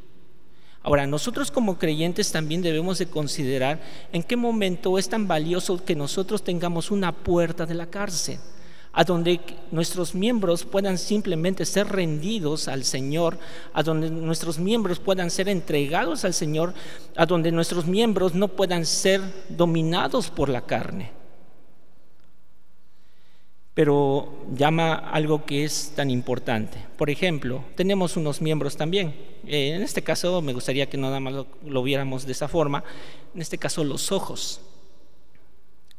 Ahora, 0.82 1.06
nosotros 1.06 1.51
como 1.51 1.77
creyentes 1.77 2.32
también 2.32 2.62
debemos 2.63 2.98
de 2.98 3.08
considerar 3.08 3.79
en 4.12 4.24
qué 4.24 4.36
momento 4.36 4.98
es 4.98 5.08
tan 5.08 5.27
valioso 5.27 5.84
que 5.84 5.96
nosotros 5.96 6.44
tengamos 6.44 6.89
una 6.89 7.12
puerta 7.12 7.65
de 7.65 7.75
la 7.75 7.88
cárcel 7.88 8.39
a 8.98 9.04
donde 9.04 9.39
nuestros 9.70 10.16
miembros 10.16 10.66
puedan 10.66 10.98
simplemente 10.98 11.66
ser 11.66 11.88
rendidos 11.88 12.68
al 12.68 12.84
Señor, 12.84 13.38
a 13.72 13.84
donde 13.84 14.10
nuestros 14.10 14.58
miembros 14.58 14.98
puedan 14.98 15.30
ser 15.30 15.50
entregados 15.50 16.25
al 16.25 16.34
Señor, 16.34 16.74
a 17.16 17.27
donde 17.27 17.51
nuestros 17.51 17.86
miembros 17.86 18.34
no 18.34 18.48
puedan 18.48 18.88
ser 18.88 19.22
dominados 19.50 20.32
por 20.32 20.50
la 20.50 20.62
carne. 20.62 21.12
Pero 23.75 24.34
llama 24.56 24.96
algo 24.96 25.46
que 25.46 25.63
es 25.63 25.94
tan 25.96 26.10
importante. 26.10 26.80
Por 26.98 27.12
ejemplo, 27.12 27.63
tenemos 27.75 28.18
unos 28.18 28.42
miembros 28.42 28.77
también. 28.77 29.13
Eh, 29.46 29.74
en 29.75 29.84
este 29.84 30.01
caso 30.01 30.42
me 30.42 30.54
gustaría 30.54 30.89
que 30.89 30.98
nada 30.98 31.20
más 31.20 31.34
lo, 31.34 31.48
lo 31.63 31.84
viéramos 31.84 32.25
de 32.25 32.32
esa 32.32 32.48
forma. 32.48 32.84
En 33.36 33.42
este 33.44 33.60
caso 33.60 33.84
los 33.84 34.12
ojos. 34.12 34.60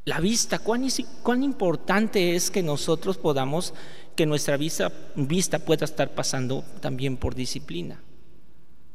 La 0.09 0.21
vista, 0.21 0.59
¿cuán, 0.59 1.43
importante 1.43 2.35
es 2.35 2.51
que 2.51 2.63
nosotros 2.63 3.19
podamos, 3.19 3.75
que 4.17 4.25
nuestra 4.25 4.57
vista, 4.57 4.91
vista 5.15 5.59
pueda 5.59 5.85
estar 5.85 6.15
pasando 6.15 6.65
también 6.81 7.19
por 7.19 7.35
disciplina 7.35 8.01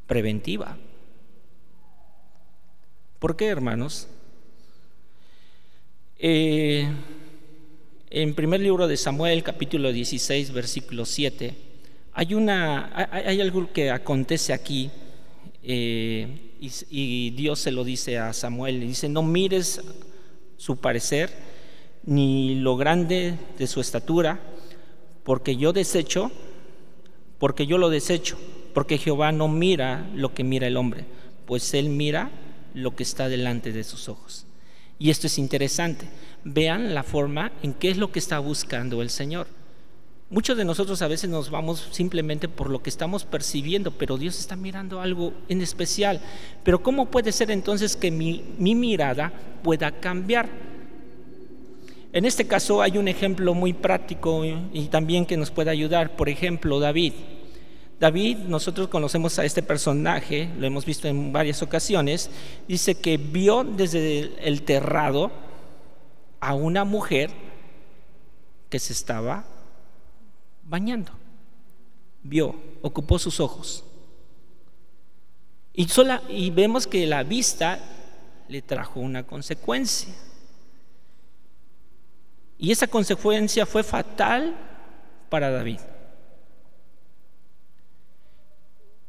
preventiva. 0.07 0.75
¿Por 3.19 3.35
qué, 3.35 3.45
hermanos? 3.45 4.07
Eh, 6.17 6.91
en 8.09 8.33
primer 8.33 8.61
libro 8.61 8.87
de 8.87 8.97
Samuel, 8.97 9.43
capítulo 9.43 9.93
16, 9.93 10.51
versículo 10.51 11.05
7, 11.05 11.55
hay, 12.13 12.33
una, 12.33 12.91
hay 13.11 13.39
algo 13.39 13.71
que 13.71 13.91
acontece 13.91 14.51
aquí 14.51 14.89
eh, 15.61 16.55
y, 16.59 16.71
y 16.89 17.29
Dios 17.29 17.59
se 17.59 17.71
lo 17.71 17.83
dice 17.83 18.17
a 18.17 18.33
Samuel, 18.33 18.79
le 18.79 18.87
dice, 18.87 19.07
no 19.09 19.21
mires 19.21 19.79
su 20.63 20.77
parecer, 20.77 21.29
ni 22.05 22.55
lo 22.55 22.77
grande 22.77 23.37
de 23.57 23.67
su 23.67 23.81
estatura, 23.81 24.39
porque 25.25 25.57
yo 25.57 25.73
desecho, 25.73 26.31
porque 27.37 27.67
yo 27.67 27.77
lo 27.77 27.89
desecho, 27.89 28.37
porque 28.73 28.97
Jehová 28.97 29.33
no 29.33 29.49
mira 29.49 30.09
lo 30.15 30.33
que 30.33 30.45
mira 30.45 30.65
el 30.65 30.77
hombre, 30.77 31.03
pues 31.45 31.73
él 31.73 31.89
mira 31.89 32.31
lo 32.73 32.95
que 32.95 33.03
está 33.03 33.27
delante 33.27 33.73
de 33.73 33.83
sus 33.83 34.07
ojos. 34.07 34.45
Y 34.99 35.09
esto 35.09 35.27
es 35.27 35.37
interesante. 35.37 36.07
Vean 36.45 36.95
la 36.95 37.03
forma 37.03 37.51
en 37.61 37.73
qué 37.73 37.89
es 37.89 37.97
lo 37.97 38.13
que 38.13 38.19
está 38.19 38.39
buscando 38.39 39.01
el 39.01 39.09
Señor. 39.09 39.47
Muchos 40.33 40.57
de 40.57 40.65
nosotros 40.65 40.99
a 41.03 41.07
veces 41.07 41.29
nos 41.29 41.51
vamos 41.51 41.89
simplemente 41.91 42.49
por 42.49 42.71
lo 42.71 42.81
que 42.81 42.89
estamos 42.89 43.23
percibiendo, 43.23 43.91
pero 43.91 44.17
Dios 44.17 44.39
está 44.39 44.55
mirando 44.55 44.99
algo 44.99 45.31
en 45.47 45.61
especial. 45.61 46.19
Pero 46.63 46.81
¿cómo 46.81 47.05
puede 47.05 47.31
ser 47.31 47.51
entonces 47.51 47.95
que 47.95 48.09
mi, 48.09 48.43
mi 48.57 48.73
mirada 48.73 49.31
pueda 49.61 49.91
cambiar? 49.91 50.49
En 52.13 52.25
este 52.25 52.47
caso 52.47 52.81
hay 52.81 52.97
un 52.97 53.07
ejemplo 53.07 53.53
muy 53.53 53.73
práctico 53.73 54.43
y 54.43 54.87
también 54.87 55.27
que 55.27 55.37
nos 55.37 55.51
puede 55.51 55.69
ayudar. 55.69 56.15
Por 56.15 56.27
ejemplo, 56.29 56.79
David. 56.79 57.13
David, 57.99 58.37
nosotros 58.37 58.87
conocemos 58.87 59.37
a 59.37 59.45
este 59.45 59.61
personaje, 59.61 60.49
lo 60.57 60.65
hemos 60.65 60.83
visto 60.83 61.07
en 61.07 61.31
varias 61.31 61.61
ocasiones, 61.61 62.31
dice 62.67 62.95
que 62.95 63.17
vio 63.17 63.63
desde 63.63 64.31
el 64.43 64.63
terrado 64.63 65.31
a 66.39 66.55
una 66.55 66.85
mujer 66.85 67.29
que 68.71 68.79
se 68.79 68.93
estaba 68.93 69.52
bañando. 70.65 71.11
Vio, 72.23 72.55
ocupó 72.81 73.19
sus 73.19 73.39
ojos. 73.39 73.83
Y, 75.73 75.87
sola, 75.87 76.21
y 76.29 76.51
vemos 76.51 76.87
que 76.87 77.05
la 77.07 77.23
vista 77.23 77.79
le 78.47 78.61
trajo 78.61 78.99
una 78.99 79.25
consecuencia. 79.25 80.13
Y 82.57 82.71
esa 82.71 82.87
consecuencia 82.87 83.65
fue 83.65 83.83
fatal 83.83 84.55
para 85.29 85.49
David. 85.49 85.79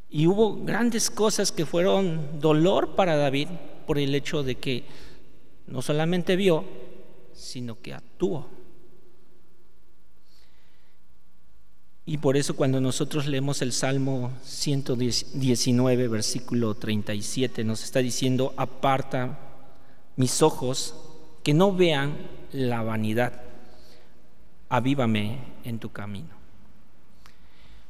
Y 0.08 0.26
hubo 0.26 0.64
grandes 0.64 1.10
cosas 1.10 1.52
que 1.52 1.66
fueron 1.66 2.40
dolor 2.40 2.94
para 2.94 3.16
David 3.16 3.48
por 3.86 3.98
el 3.98 4.14
hecho 4.14 4.42
de 4.42 4.54
que 4.54 4.84
no 5.66 5.82
solamente 5.82 6.36
vio, 6.36 6.64
sino 7.32 7.80
que 7.80 7.94
actuó. 7.94 8.48
Y 12.06 12.18
por 12.18 12.36
eso 12.36 12.54
cuando 12.54 12.80
nosotros 12.80 13.26
leemos 13.26 13.62
el 13.62 13.72
Salmo 13.72 14.30
119, 14.44 16.08
versículo 16.08 16.74
37, 16.74 17.64
nos 17.64 17.82
está 17.82 18.00
diciendo, 18.00 18.52
aparta 18.58 19.38
mis 20.16 20.42
ojos, 20.42 20.94
que 21.42 21.54
no 21.54 21.72
vean 21.72 22.16
la 22.52 22.82
vanidad, 22.82 23.42
avívame 24.68 25.38
en 25.64 25.78
tu 25.78 25.92
camino. 25.92 26.34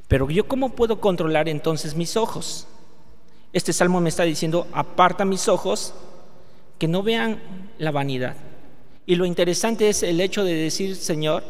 Pero 0.07 0.29
yo 0.29 0.47
cómo 0.47 0.75
puedo 0.75 1.01
controlar 1.01 1.49
entonces 1.49 1.95
mis 1.95 2.15
ojos? 2.15 2.67
Este 3.51 3.73
salmo 3.73 3.99
me 3.99 4.09
está 4.09 4.23
diciendo, 4.23 4.67
aparta 4.71 5.25
mis 5.25 5.47
ojos, 5.49 5.93
que 6.77 6.87
no 6.87 7.03
vean 7.03 7.41
la 7.79 7.91
vanidad. 7.91 8.35
Y 9.05 9.15
lo 9.15 9.25
interesante 9.25 9.89
es 9.89 10.03
el 10.03 10.21
hecho 10.21 10.43
de 10.43 10.53
decir, 10.53 10.95
Señor, 10.95 11.43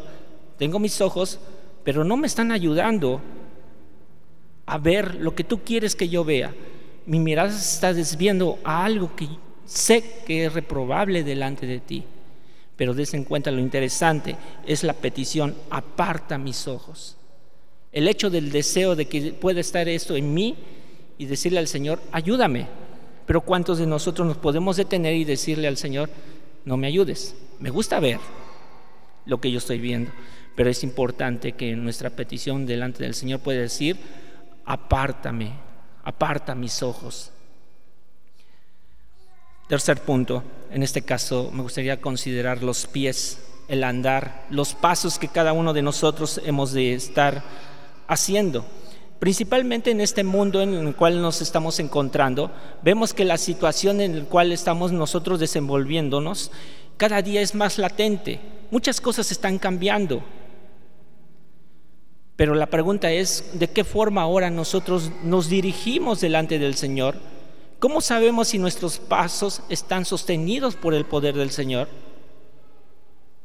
tengo 0.58 0.78
mis 0.78 1.00
ojos, 1.00 1.38
pero 1.86 2.02
no 2.02 2.16
me 2.16 2.26
están 2.26 2.50
ayudando 2.50 3.20
a 4.66 4.76
ver 4.76 5.14
lo 5.14 5.36
que 5.36 5.44
tú 5.44 5.60
quieres 5.62 5.94
que 5.94 6.08
yo 6.08 6.24
vea. 6.24 6.52
Mi 7.06 7.20
mirada 7.20 7.52
se 7.52 7.74
está 7.76 7.94
desviando 7.94 8.58
a 8.64 8.84
algo 8.84 9.14
que 9.14 9.28
sé 9.64 10.02
que 10.26 10.46
es 10.46 10.52
reprobable 10.52 11.22
delante 11.22 11.64
de 11.64 11.78
ti. 11.78 12.02
Pero 12.74 12.92
des 12.92 13.14
en 13.14 13.22
cuenta 13.22 13.52
lo 13.52 13.60
interesante 13.60 14.34
es 14.66 14.82
la 14.82 14.94
petición, 14.94 15.54
aparta 15.70 16.38
mis 16.38 16.66
ojos. 16.66 17.16
El 17.92 18.08
hecho 18.08 18.30
del 18.30 18.50
deseo 18.50 18.96
de 18.96 19.06
que 19.06 19.32
pueda 19.34 19.60
estar 19.60 19.88
esto 19.88 20.16
en 20.16 20.34
mí 20.34 20.56
y 21.18 21.26
decirle 21.26 21.60
al 21.60 21.68
Señor, 21.68 22.02
ayúdame. 22.10 22.66
Pero 23.26 23.42
¿cuántos 23.42 23.78
de 23.78 23.86
nosotros 23.86 24.26
nos 24.26 24.38
podemos 24.38 24.76
detener 24.76 25.14
y 25.14 25.24
decirle 25.24 25.68
al 25.68 25.76
Señor, 25.76 26.10
no 26.64 26.76
me 26.76 26.88
ayudes? 26.88 27.36
Me 27.60 27.70
gusta 27.70 28.00
ver 28.00 28.18
lo 29.24 29.40
que 29.40 29.52
yo 29.52 29.58
estoy 29.58 29.78
viendo, 29.78 30.10
pero 30.56 30.70
es 30.70 30.82
importante 30.82 31.52
que 31.52 31.76
nuestra 31.76 32.10
petición 32.10 32.66
delante 32.66 33.04
del 33.04 33.14
Señor 33.14 33.40
pueda 33.40 33.60
decir, 33.60 33.98
apártame, 34.64 35.52
aparta 36.02 36.54
mis 36.54 36.82
ojos. 36.82 37.30
Tercer 39.68 40.00
punto, 40.00 40.42
en 40.70 40.82
este 40.82 41.02
caso 41.02 41.50
me 41.52 41.62
gustaría 41.62 42.00
considerar 42.00 42.62
los 42.62 42.86
pies, 42.86 43.38
el 43.68 43.84
andar, 43.84 44.46
los 44.48 44.74
pasos 44.74 45.18
que 45.18 45.28
cada 45.28 45.52
uno 45.52 45.72
de 45.72 45.82
nosotros 45.82 46.40
hemos 46.44 46.72
de 46.72 46.94
estar 46.94 47.42
haciendo. 48.08 48.64
Principalmente 49.18 49.90
en 49.90 50.00
este 50.00 50.24
mundo 50.24 50.62
en 50.62 50.74
el 50.74 50.94
cual 50.94 51.20
nos 51.20 51.42
estamos 51.42 51.80
encontrando, 51.80 52.50
vemos 52.82 53.12
que 53.12 53.24
la 53.24 53.38
situación 53.38 54.00
en 54.00 54.20
la 54.20 54.24
cual 54.26 54.52
estamos 54.52 54.92
nosotros 54.92 55.40
desenvolviéndonos 55.40 56.50
cada 56.96 57.20
día 57.20 57.40
es 57.40 57.54
más 57.54 57.78
latente. 57.78 58.40
Muchas 58.70 59.00
cosas 59.00 59.30
están 59.30 59.58
cambiando. 59.58 60.22
Pero 62.36 62.54
la 62.54 62.66
pregunta 62.66 63.10
es, 63.10 63.50
¿de 63.54 63.68
qué 63.68 63.82
forma 63.82 64.22
ahora 64.22 64.50
nosotros 64.50 65.10
nos 65.24 65.48
dirigimos 65.48 66.20
delante 66.20 66.58
del 66.58 66.74
Señor? 66.74 67.16
¿Cómo 67.78 68.00
sabemos 68.00 68.48
si 68.48 68.58
nuestros 68.58 68.98
pasos 68.98 69.62
están 69.70 70.04
sostenidos 70.04 70.76
por 70.76 70.94
el 70.94 71.06
poder 71.06 71.34
del 71.34 71.50
Señor? 71.50 71.88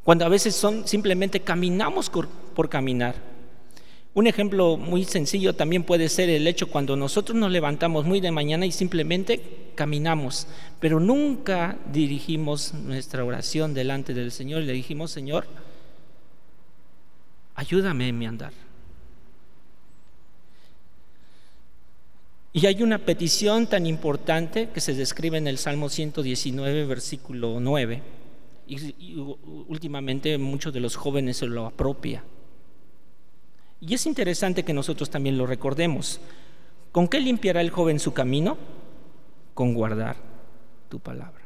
Cuando 0.04 0.26
a 0.26 0.30
veces 0.30 0.56
son 0.56 0.88
simplemente 0.88 1.40
caminamos 1.40 2.10
por 2.10 2.70
caminar. 2.70 3.16
Un 4.14 4.28
ejemplo 4.28 4.76
muy 4.76 5.06
sencillo 5.06 5.56
también 5.56 5.84
puede 5.84 6.10
ser 6.10 6.30
el 6.30 6.46
hecho 6.46 6.68
cuando 6.68 6.98
nosotros 6.98 7.38
nos 7.38 7.50
levantamos 7.50 8.06
muy 8.06 8.20
de 8.20 8.32
mañana 8.32 8.66
y 8.66 8.72
simplemente 8.74 9.72
caminamos, 9.76 10.48
pero 10.82 11.00
nunca 11.00 11.78
dirigimos 11.94 12.74
nuestra 12.74 13.24
oración 13.24 13.74
delante 13.74 14.14
del 14.14 14.34
Señor 14.34 14.64
y 14.64 14.66
le 14.66 14.74
dijimos, 14.74 15.12
Señor, 15.12 15.46
ayúdame 17.56 18.10
en 18.10 18.20
mi 18.20 18.26
andar. 18.26 18.52
Y 22.54 22.66
hay 22.66 22.84
una 22.84 23.00
petición 23.00 23.68
tan 23.68 23.86
importante 23.86 24.70
que 24.70 24.82
se 24.82 24.94
describe 24.94 25.38
en 25.38 25.48
el 25.48 25.58
Salmo 25.58 25.88
119, 25.88 26.86
versículo 26.86 27.60
9, 27.60 28.02
y, 28.68 29.16
últimamente 29.68 30.38
muchos 30.38 30.74
de 30.74 30.82
los 30.82 30.96
jóvenes 30.96 31.38
se 31.38 31.48
lo 31.48 31.66
apropia. 31.66 32.24
Y 33.80 33.94
es 33.94 34.06
interesante 34.06 34.64
que 34.64 34.74
nosotros 34.74 35.10
también 35.10 35.38
lo 35.38 35.48
recordemos. 35.48 36.20
¿Con 36.92 37.08
qué 37.08 37.20
limpiará 37.20 37.62
el 37.62 37.70
joven 37.70 38.00
su 38.00 38.14
camino? 38.14 38.58
Con 39.54 39.74
guardar 39.74 40.18
tu 40.90 41.00
palabra. 41.00 41.42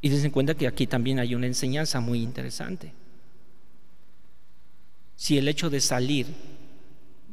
Y 0.00 0.08
den 0.08 0.30
cuenta 0.30 0.54
que 0.54 0.66
aquí 0.66 0.86
también 0.86 1.18
hay 1.18 1.34
una 1.34 1.46
enseñanza 1.46 1.98
muy 1.98 2.22
interesante. 2.22 2.92
Si 5.16 5.36
el 5.38 5.48
hecho 5.48 5.68
de 5.70 5.80
salir, 5.80 6.26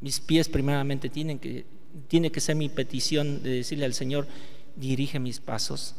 mis 0.01 0.19
pies 0.19 0.49
primeramente 0.49 1.09
tienen 1.09 1.39
que, 1.39 1.65
tiene 2.07 2.31
que 2.31 2.41
ser 2.41 2.55
mi 2.55 2.69
petición 2.69 3.41
de 3.43 3.51
decirle 3.51 3.85
al 3.85 3.93
Señor, 3.93 4.27
dirige 4.75 5.19
mis 5.19 5.39
pasos. 5.39 5.95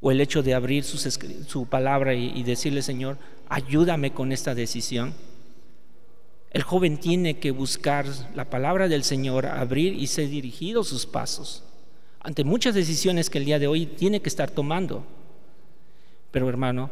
O 0.00 0.10
el 0.10 0.20
hecho 0.20 0.42
de 0.42 0.54
abrir 0.54 0.84
su, 0.84 1.66
palabra 1.68 2.14
y, 2.14 2.32
y 2.34 2.42
decirle, 2.42 2.82
Señor, 2.82 3.18
ayúdame 3.48 4.12
con 4.12 4.32
esta 4.32 4.54
decisión. 4.54 5.14
El 6.50 6.62
joven 6.62 6.98
tiene 6.98 7.38
que 7.38 7.50
buscar 7.50 8.06
la 8.34 8.50
palabra 8.50 8.88
del 8.88 9.04
Señor, 9.04 9.46
abrir 9.46 9.94
y 9.94 10.06
ser 10.06 10.28
dirigido 10.28 10.84
sus 10.84 11.06
pasos 11.06 11.62
ante 12.26 12.42
muchas 12.42 12.74
decisiones 12.74 13.30
que 13.30 13.38
el 13.38 13.44
día 13.44 13.60
de 13.60 13.68
hoy 13.68 13.86
tiene 13.86 14.20
que 14.20 14.28
estar 14.28 14.50
tomando. 14.50 15.06
Pero 16.32 16.48
hermano, 16.48 16.90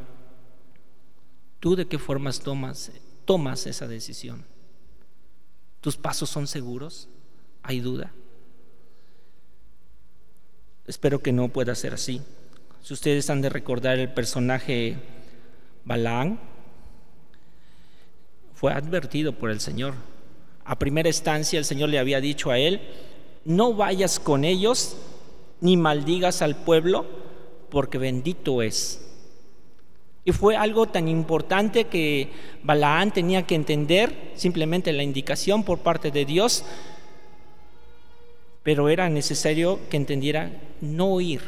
¿tú 1.59 1.75
de 1.75 1.87
qué 1.89 1.99
formas 1.99 2.39
tomas, 2.39 2.93
tomas 3.25 3.67
esa 3.67 3.89
decisión? 3.89 4.45
¿Tus 5.85 5.99
pasos 5.99 6.31
son 6.31 6.47
seguros? 6.47 7.11
¿Hay 7.63 7.81
duda? 7.81 8.11
Espero 10.87 11.19
que 11.21 11.31
no 11.31 11.51
pueda 11.51 11.75
ser 11.75 11.93
así. 11.93 12.23
Si 12.83 12.95
ustedes 12.95 13.29
han 13.29 13.43
de 13.43 13.51
recordar 13.51 13.99
el 13.99 14.11
personaje 14.11 14.97
Balaán, 15.85 16.41
fue 18.55 18.73
advertido 18.73 19.35
por 19.35 19.51
el 19.51 19.61
Señor. 19.61 19.93
A 20.65 20.79
primera 20.79 21.11
instancia 21.11 21.59
el 21.59 21.67
Señor 21.67 21.91
le 21.91 21.99
había 21.99 22.23
dicho 22.23 22.51
a 22.51 22.57
él, 22.57 22.81
no 23.45 23.75
vayas 23.75 24.19
con 24.19 24.45
ellos 24.45 24.97
ni 25.61 25.77
maldigas 25.77 26.41
al 26.41 26.57
pueblo, 26.57 27.05
porque 27.69 27.99
bendito 27.99 28.63
es. 28.63 29.04
Y 30.25 30.33
fue 30.33 30.57
algo 30.57 30.87
tan 30.87 31.09
importante 31.09 31.85
que 31.85 32.31
Balaán 32.63 33.13
tenía 33.13 33.47
que 33.47 33.55
entender, 33.55 34.33
simplemente 34.37 34.93
la 34.93 35.03
indicación 35.03 35.65
por 35.65 35.81
parte 35.81 36.11
de 36.11 36.25
Dios, 36.25 36.65
pero 38.63 38.89
era 38.89 39.11
necesario 39.11 39.79
que 39.91 39.99
entendiera 39.99 40.51
no 40.81 41.21
ir. 41.21 41.43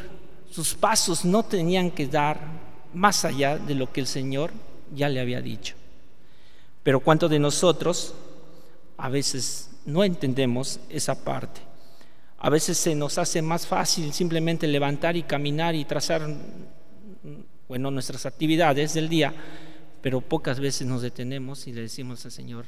Sus 0.50 0.74
pasos 0.74 1.24
no 1.24 1.42
tenían 1.42 1.90
que 1.90 2.06
dar 2.06 2.38
más 2.92 3.24
allá 3.24 3.56
de 3.56 3.74
lo 3.74 3.90
que 3.90 4.00
el 4.00 4.06
Señor 4.06 4.52
ya 4.94 5.08
le 5.08 5.20
había 5.20 5.40
dicho. 5.40 5.74
Pero 6.82 7.00
¿cuántos 7.00 7.30
de 7.30 7.38
nosotros 7.38 8.14
a 8.96 9.08
veces 9.08 9.70
no 9.86 10.04
entendemos 10.04 10.80
esa 10.88 11.24
parte? 11.24 11.60
A 12.38 12.50
veces 12.50 12.76
se 12.76 12.94
nos 12.94 13.18
hace 13.18 13.40
más 13.42 13.66
fácil 13.66 14.12
simplemente 14.12 14.66
levantar 14.66 15.16
y 15.16 15.22
caminar 15.22 15.74
y 15.74 15.84
trazar, 15.84 16.28
bueno, 17.68 17.90
nuestras 17.90 18.26
actividades 18.26 18.94
del 18.94 19.08
día, 19.08 19.34
pero 20.02 20.20
pocas 20.20 20.60
veces 20.60 20.86
nos 20.86 21.02
detenemos 21.02 21.66
y 21.66 21.72
le 21.72 21.82
decimos 21.82 22.24
al 22.24 22.32
Señor, 22.32 22.66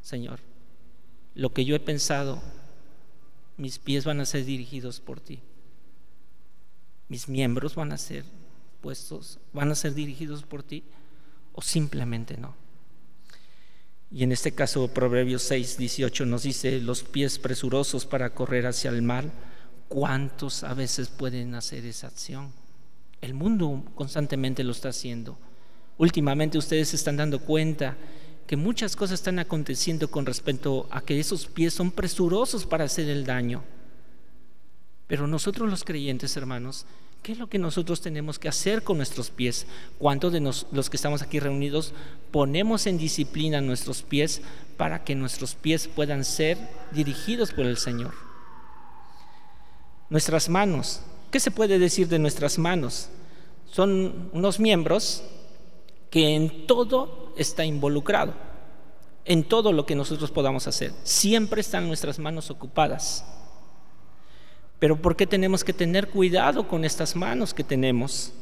Señor, 0.00 0.40
lo 1.34 1.52
que 1.52 1.64
yo 1.64 1.76
he 1.76 1.80
pensado, 1.80 2.42
mis 3.56 3.78
pies 3.78 4.04
van 4.04 4.20
a 4.20 4.26
ser 4.26 4.44
dirigidos 4.44 5.00
por 5.00 5.20
ti. 5.20 5.40
Mis 7.08 7.28
miembros 7.28 7.74
van 7.74 7.92
a 7.92 7.98
ser 7.98 8.24
puestos, 8.80 9.38
van 9.52 9.70
a 9.70 9.74
ser 9.74 9.94
dirigidos 9.94 10.42
por 10.42 10.62
ti 10.62 10.84
o 11.52 11.62
simplemente 11.62 12.36
no. 12.36 12.54
Y 14.10 14.24
en 14.24 14.32
este 14.32 14.52
caso 14.52 14.88
Proverbios 14.88 15.42
6, 15.42 15.76
18 15.76 16.26
nos 16.26 16.42
dice, 16.42 16.80
los 16.80 17.02
pies 17.02 17.38
presurosos 17.38 18.06
para 18.06 18.34
correr 18.34 18.66
hacia 18.66 18.90
el 18.90 19.02
mal, 19.02 19.30
¿cuántos 19.88 20.64
a 20.64 20.74
veces 20.74 21.08
pueden 21.08 21.54
hacer 21.54 21.84
esa 21.84 22.06
acción? 22.06 22.52
El 23.20 23.34
mundo 23.34 23.84
constantemente 23.94 24.64
lo 24.64 24.72
está 24.72 24.90
haciendo. 24.90 25.36
Últimamente 25.98 26.58
ustedes 26.58 26.88
se 26.88 26.96
están 26.96 27.16
dando 27.16 27.40
cuenta 27.40 27.96
que 28.46 28.56
muchas 28.56 28.96
cosas 28.96 29.20
están 29.20 29.38
aconteciendo 29.38 30.10
con 30.10 30.24
respecto 30.24 30.86
a 30.90 31.00
que 31.00 31.20
esos 31.20 31.46
pies 31.46 31.74
son 31.74 31.90
presurosos 31.90 32.64
para 32.64 32.84
hacer 32.84 33.08
el 33.08 33.26
daño. 33.26 33.62
Pero 35.06 35.26
nosotros 35.26 35.68
los 35.68 35.84
creyentes, 35.84 36.36
hermanos, 36.36 36.86
¿qué 37.22 37.32
es 37.32 37.38
lo 37.38 37.48
que 37.48 37.58
nosotros 37.58 38.00
tenemos 38.00 38.38
que 38.38 38.48
hacer 38.48 38.82
con 38.84 38.96
nuestros 38.98 39.30
pies? 39.30 39.66
¿Cuántos 39.98 40.32
de 40.32 40.40
los 40.40 40.90
que 40.90 40.96
estamos 40.96 41.20
aquí 41.20 41.40
reunidos 41.40 41.92
ponemos 42.30 42.86
en 42.86 42.96
disciplina 42.96 43.60
nuestros 43.60 44.02
pies 44.02 44.40
para 44.76 45.04
que 45.04 45.14
nuestros 45.14 45.54
pies 45.54 45.88
puedan 45.88 46.24
ser 46.24 46.56
dirigidos 46.92 47.52
por 47.52 47.66
el 47.66 47.76
Señor? 47.76 48.14
Nuestras 50.10 50.48
manos, 50.48 51.02
¿qué 51.30 51.40
se 51.40 51.50
puede 51.50 51.78
decir 51.78 52.08
de 52.08 52.18
nuestras 52.18 52.58
manos? 52.58 53.08
Son 53.66 54.30
unos 54.32 54.60
miembros 54.60 55.22
que 56.10 56.34
en 56.34 56.66
todo 56.66 57.32
está 57.36 57.64
involucrado, 57.64 58.34
en 59.24 59.44
todo 59.44 59.72
lo 59.72 59.86
que 59.86 59.94
nosotros 59.94 60.30
podamos 60.30 60.66
hacer. 60.66 60.92
Siempre 61.02 61.60
están 61.60 61.86
nuestras 61.86 62.18
manos 62.18 62.50
ocupadas. 62.50 63.24
Pero 64.78 65.00
¿por 65.00 65.16
qué 65.16 65.26
tenemos 65.26 65.64
que 65.64 65.72
tener 65.72 66.08
cuidado 66.08 66.68
con 66.68 66.84
estas 66.84 67.16
manos 67.16 67.52
que 67.52 67.64
tenemos? 67.64 68.32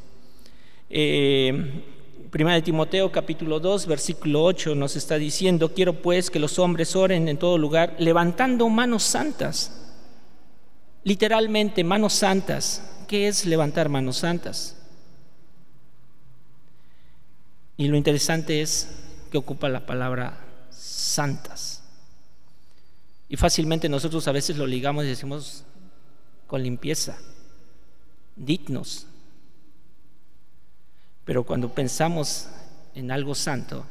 Eh, 0.90 1.82
Primera 2.30 2.56
de 2.56 2.62
Timoteo 2.62 3.10
capítulo 3.10 3.60
2 3.60 3.86
versículo 3.86 4.44
8 4.44 4.74
nos 4.74 4.96
está 4.96 5.16
diciendo, 5.16 5.72
quiero 5.72 6.02
pues 6.02 6.30
que 6.30 6.38
los 6.38 6.58
hombres 6.58 6.94
oren 6.94 7.28
en 7.28 7.38
todo 7.38 7.56
lugar 7.56 7.96
levantando 7.98 8.68
manos 8.68 9.04
santas. 9.04 9.85
Literalmente 11.06 11.84
manos 11.84 12.14
santas. 12.14 12.82
¿Qué 13.06 13.28
es 13.28 13.46
levantar 13.46 13.88
manos 13.88 14.16
santas? 14.16 14.74
Y 17.76 17.86
lo 17.86 17.96
interesante 17.96 18.60
es 18.60 18.88
que 19.30 19.38
ocupa 19.38 19.68
la 19.68 19.86
palabra 19.86 20.36
santas. 20.68 21.84
Y 23.28 23.36
fácilmente 23.36 23.88
nosotros 23.88 24.26
a 24.26 24.32
veces 24.32 24.56
lo 24.56 24.66
ligamos 24.66 25.04
y 25.04 25.08
decimos 25.08 25.62
con 26.48 26.64
limpieza, 26.64 27.16
dignos. 28.34 29.06
Pero 31.24 31.44
cuando 31.44 31.72
pensamos 31.72 32.48
en 32.96 33.12
algo 33.12 33.36
santo, 33.36 33.86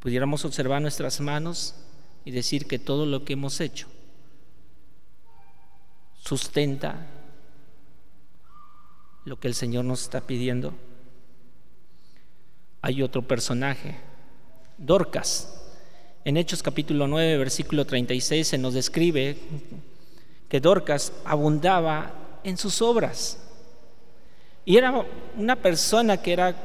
pudiéramos 0.00 0.46
observar 0.46 0.80
nuestras 0.80 1.20
manos 1.20 1.74
y 2.26 2.32
decir 2.32 2.66
que 2.66 2.80
todo 2.80 3.06
lo 3.06 3.24
que 3.24 3.34
hemos 3.34 3.60
hecho 3.60 3.86
sustenta 6.22 7.06
lo 9.24 9.38
que 9.38 9.46
el 9.46 9.54
Señor 9.54 9.84
nos 9.84 10.02
está 10.02 10.20
pidiendo. 10.20 10.74
Hay 12.82 13.00
otro 13.00 13.22
personaje, 13.22 13.96
Dorcas. 14.76 15.52
En 16.24 16.36
Hechos 16.36 16.64
capítulo 16.64 17.06
9, 17.06 17.38
versículo 17.38 17.84
36 17.84 18.46
se 18.46 18.58
nos 18.58 18.74
describe 18.74 19.36
que 20.48 20.60
Dorcas 20.60 21.12
abundaba 21.24 22.40
en 22.42 22.56
sus 22.56 22.82
obras. 22.82 23.38
Y 24.64 24.76
era 24.76 25.06
una 25.36 25.54
persona 25.54 26.16
que 26.16 26.32
era 26.32 26.56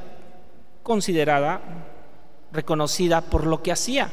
considerada, 0.81 1.61
reconocida 2.51 3.21
por 3.21 3.45
lo 3.45 3.61
que 3.61 3.71
hacía. 3.71 4.11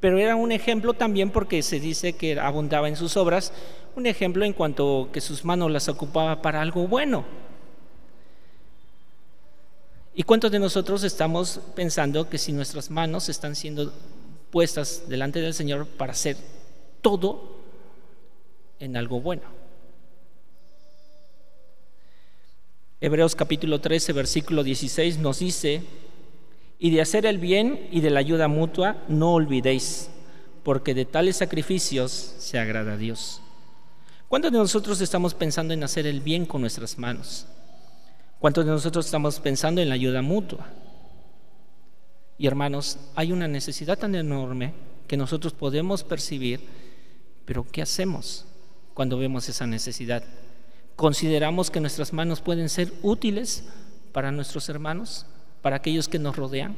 Pero 0.00 0.18
era 0.18 0.36
un 0.36 0.52
ejemplo 0.52 0.94
también 0.94 1.30
porque 1.30 1.62
se 1.62 1.80
dice 1.80 2.12
que 2.12 2.38
abundaba 2.38 2.88
en 2.88 2.96
sus 2.96 3.16
obras, 3.16 3.52
un 3.96 4.06
ejemplo 4.06 4.44
en 4.44 4.52
cuanto 4.52 5.08
que 5.12 5.20
sus 5.20 5.44
manos 5.44 5.70
las 5.70 5.88
ocupaba 5.88 6.40
para 6.40 6.60
algo 6.60 6.86
bueno. 6.86 7.24
¿Y 10.14 10.22
cuántos 10.22 10.50
de 10.50 10.58
nosotros 10.58 11.04
estamos 11.04 11.60
pensando 11.74 12.28
que 12.28 12.38
si 12.38 12.52
nuestras 12.52 12.90
manos 12.90 13.28
están 13.28 13.54
siendo 13.54 13.92
puestas 14.50 15.04
delante 15.08 15.40
del 15.40 15.54
Señor 15.54 15.86
para 15.86 16.12
hacer 16.12 16.36
todo 17.02 17.58
en 18.78 18.96
algo 18.96 19.20
bueno? 19.20 19.42
Hebreos 23.00 23.36
capítulo 23.36 23.80
13, 23.80 24.12
versículo 24.12 24.64
16 24.64 25.18
nos 25.18 25.38
dice, 25.38 25.82
y 26.78 26.90
de 26.90 27.00
hacer 27.00 27.26
el 27.26 27.38
bien 27.38 27.88
y 27.90 28.00
de 28.00 28.10
la 28.10 28.20
ayuda 28.20 28.48
mutua 28.48 29.02
no 29.08 29.34
olvidéis, 29.34 30.10
porque 30.62 30.94
de 30.94 31.04
tales 31.04 31.36
sacrificios 31.36 32.12
se 32.38 32.58
agrada 32.58 32.92
a 32.92 32.96
Dios. 32.96 33.40
¿Cuántos 34.28 34.52
de 34.52 34.58
nosotros 34.58 35.00
estamos 35.00 35.34
pensando 35.34 35.74
en 35.74 35.82
hacer 35.82 36.06
el 36.06 36.20
bien 36.20 36.46
con 36.46 36.60
nuestras 36.60 36.98
manos? 36.98 37.46
¿Cuántos 38.38 38.64
de 38.64 38.70
nosotros 38.70 39.06
estamos 39.06 39.40
pensando 39.40 39.80
en 39.80 39.88
la 39.88 39.94
ayuda 39.94 40.22
mutua? 40.22 40.68
Y 42.36 42.46
hermanos, 42.46 42.98
hay 43.16 43.32
una 43.32 43.48
necesidad 43.48 43.98
tan 43.98 44.14
enorme 44.14 44.74
que 45.08 45.16
nosotros 45.16 45.54
podemos 45.54 46.04
percibir, 46.04 46.60
pero 47.44 47.66
¿qué 47.66 47.82
hacemos 47.82 48.44
cuando 48.94 49.18
vemos 49.18 49.48
esa 49.48 49.66
necesidad? 49.66 50.22
¿Consideramos 50.94 51.70
que 51.70 51.80
nuestras 51.80 52.12
manos 52.12 52.40
pueden 52.40 52.68
ser 52.68 52.92
útiles 53.02 53.64
para 54.12 54.30
nuestros 54.30 54.68
hermanos, 54.68 55.26
para 55.62 55.76
aquellos 55.76 56.08
que 56.08 56.18
nos 56.18 56.36
rodean? 56.36 56.76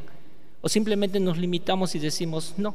¿O 0.61 0.69
simplemente 0.69 1.21
nos 1.21 1.39
limitamos 1.39 1.95
y 1.95 1.99
decimos 1.99 2.55
no? 2.57 2.75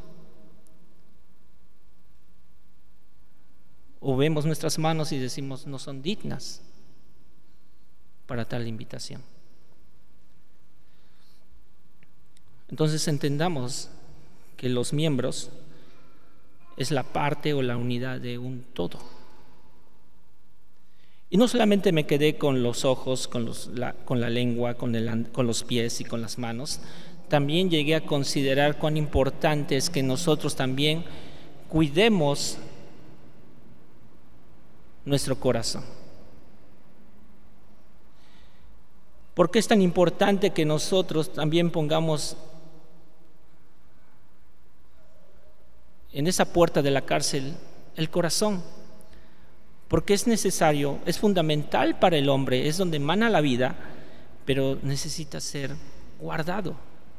¿O 4.00 4.16
vemos 4.16 4.46
nuestras 4.46 4.78
manos 4.78 5.12
y 5.12 5.18
decimos 5.18 5.66
no 5.66 5.80
son 5.80 6.02
dignas? 6.02 6.62
para 8.26 8.46
tal 8.46 8.68
invitación. 8.68 9.22
Entonces 12.70 13.08
entendamos 13.08 13.90
que 14.58 14.70
los 14.70 14.94
miembros 14.94 15.50
es 16.78 16.92
la 16.92 17.04
parte 17.04 17.54
o 17.54 17.62
la 17.62 17.78
unidad 17.78 18.20
de 18.20 18.38
un 18.38 18.66
todo. 18.74 19.00
Y 21.36 21.38
no 21.38 21.50
solamente 21.50 21.92
me 21.92 22.06
quedé 22.06 22.38
con 22.38 22.64
los 22.64 22.86
ojos, 22.86 23.28
con, 23.28 23.52
la, 23.76 24.30
lengua, 24.30 24.76
con, 24.76 25.28
con 25.34 25.46
los 25.46 25.66
pies 25.66 26.00
y 26.00 26.06
con 26.06 26.22
las 26.22 26.38
manos, 26.38 26.80
también 27.28 27.70
llegué 27.70 27.96
a 27.96 28.06
considerar 28.06 28.80
cuán 28.80 28.96
importante 28.96 29.76
es 29.76 29.90
que 29.90 30.02
nosotros 30.02 30.56
también 30.56 31.04
cuidemos 31.68 32.58
nuestro 35.04 35.38
corazón. 35.38 35.84
¿Por 39.34 39.52
qué 39.52 39.60
es 39.60 39.68
tan 39.68 39.82
importante 39.82 40.52
que 40.52 40.64
nosotros 40.64 41.34
también 41.34 41.70
pongamos 41.70 42.38
en 46.14 46.28
esa 46.28 46.46
puerta 46.46 46.82
de 46.82 46.92
la 46.92 47.02
cárcel 47.02 47.58
el 47.98 48.10
corazón? 48.10 48.85
Porque 49.88 50.14
es 50.14 50.28
necesario, 50.28 51.00
es 51.06 51.20
fundamental 51.20 52.00
para 52.00 52.18
el 52.18 52.30
hombre, 52.30 52.68
es 52.68 52.78
donde 52.78 52.98
emana 52.98 53.30
la 53.30 53.42
vida, 53.42 53.76
pero 54.46 54.80
necesita 54.82 55.40
ser 55.40 55.72
guardado, 56.20 56.76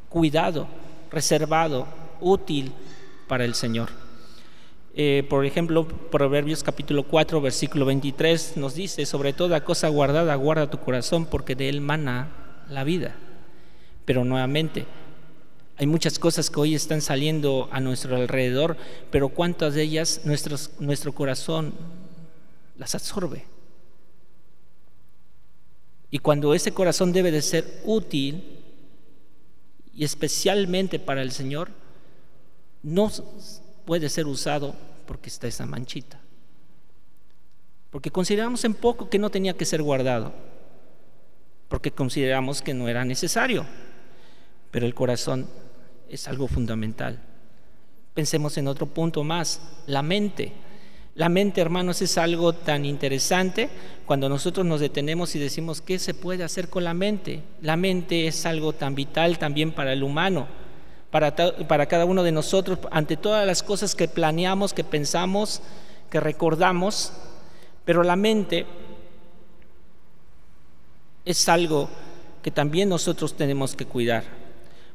cuidado, 0.09 0.67
reservado, 1.11 1.87
útil 2.21 2.73
para 3.29 3.45
el 3.45 3.55
Señor. 3.55 3.91
Eh, 4.95 5.27
por 5.29 5.45
ejemplo, 5.45 5.87
Proverbios 5.87 6.63
capítulo 6.63 7.03
4, 7.03 7.41
versículo 7.41 7.85
23 7.85 8.57
nos 8.57 8.75
dice, 8.75 9.05
sobre 9.05 9.33
toda 9.33 9.63
cosa 9.63 9.89
guardada, 9.89 10.35
guarda 10.37 10.71
tu 10.71 10.79
corazón 10.79 11.27
porque 11.27 11.55
de 11.55 11.69
él 11.69 11.81
mana 11.81 12.65
la 12.71 12.83
vida. 12.83 13.15
Pero 14.07 14.25
nuevamente, 14.25 14.87
hay 15.77 15.87
muchas 15.87 16.19
cosas 16.19 16.49
que 16.49 16.61
hoy 16.61 16.75
están 16.75 17.03
saliendo 17.03 17.69
a 17.71 17.81
nuestro 17.81 18.17
alrededor, 18.17 18.79
pero 19.11 19.29
¿cuántas 19.29 19.75
de 19.75 19.83
ellas 19.83 20.23
nuestro 20.25 21.13
corazón 21.13 21.75
las 22.79 22.95
absorbe? 22.95 23.45
Y 26.11 26.19
cuando 26.19 26.55
ese 26.55 26.73
corazón 26.73 27.13
debe 27.13 27.31
de 27.31 27.43
ser 27.43 27.83
útil, 27.85 28.61
y 29.93 30.05
especialmente 30.05 30.99
para 30.99 31.23
el 31.23 31.33
Señor, 31.33 31.71
no 32.83 33.11
puede 33.85 34.09
ser 34.09 34.27
usado 34.27 34.75
porque 35.07 35.29
está 35.29 35.47
esa 35.47 35.67
manchita. 35.67 36.21
Porque 37.91 38.11
consideramos 38.11 38.65
en 38.65 38.75
poco 38.75 39.09
que 39.09 39.19
no 39.19 39.31
tenía 39.31 39.57
que 39.57 39.65
ser 39.65 39.83
guardado. 39.83 40.33
porque 41.69 41.91
consideramos 41.91 42.63
que 42.63 42.75
no 42.75 42.89
era 42.89 43.05
necesario. 43.05 43.67
Pero 44.71 44.87
el 44.87 44.95
corazón 44.95 45.49
es 46.09 46.29
algo 46.29 46.47
fundamental. 46.47 47.21
Pensemos 48.15 48.57
en 48.57 48.69
otro 48.69 48.87
punto 48.87 49.25
más, 49.25 49.61
la 49.87 50.03
mente. 50.03 50.53
La 51.17 51.31
mente, 51.31 51.63
hermanos, 51.63 52.03
es 52.03 52.19
algo 52.19 52.53
tan 52.53 52.85
interesante 52.85 53.71
cuando 54.05 54.29
nosotros 54.29 54.67
nos 54.67 54.81
detenemos 54.81 55.35
y 55.35 55.39
decimos, 55.39 55.81
¿qué 55.81 55.99
se 55.99 56.13
puede 56.13 56.45
hacer 56.45 56.69
con 56.69 56.85
la 56.85 56.93
mente? 56.93 57.43
La 57.63 57.79
mente 57.79 58.27
es 58.27 58.45
algo 58.45 58.75
tan 58.75 58.95
vital 58.95 59.39
también 59.39 59.73
para 59.73 59.95
el 59.95 60.03
humano, 60.03 60.47
para, 61.11 61.87
cada 61.87 62.05
uno 62.05 62.23
de 62.23 62.33
nosotros, 62.33 62.79
ante 62.91 63.17
todas 63.17 63.47
las 63.47 63.63
cosas 63.63 63.95
que 63.95 64.09
planeamos, 64.09 64.75
que 64.75 64.85
pensamos, 64.85 65.63
que 66.11 66.21
recordamos, 66.21 67.15
pero 67.87 68.03
la 68.03 68.17
mente 68.17 68.67
es 71.25 71.49
algo 71.49 71.89
que 72.43 72.51
también 72.51 72.91
nosotros 72.91 73.35
tenemos 73.39 73.75
que 73.75 73.87
cuidar. 73.87 74.25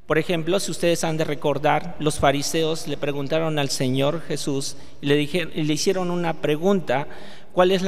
Por 0.08 0.18
ejemplo, 0.18 0.60
si 0.60 0.72
ustedes 0.72 1.04
han 1.04 1.18
de 1.18 1.24
recordar, 1.24 1.96
los 2.00 2.20
fariseos 2.20 2.88
le 2.88 2.98
preguntaron 2.98 3.60
al 3.60 3.70
Señor 3.70 4.22
Jesús 4.22 4.76
y 5.02 5.06
le, 5.06 5.16
dijeron, 5.16 5.54
le 5.56 5.74
hicieron 5.74 6.12
una 6.12 6.42
pregunta, 6.42 7.08
¿cuál 7.54 7.72
es, 7.72 7.84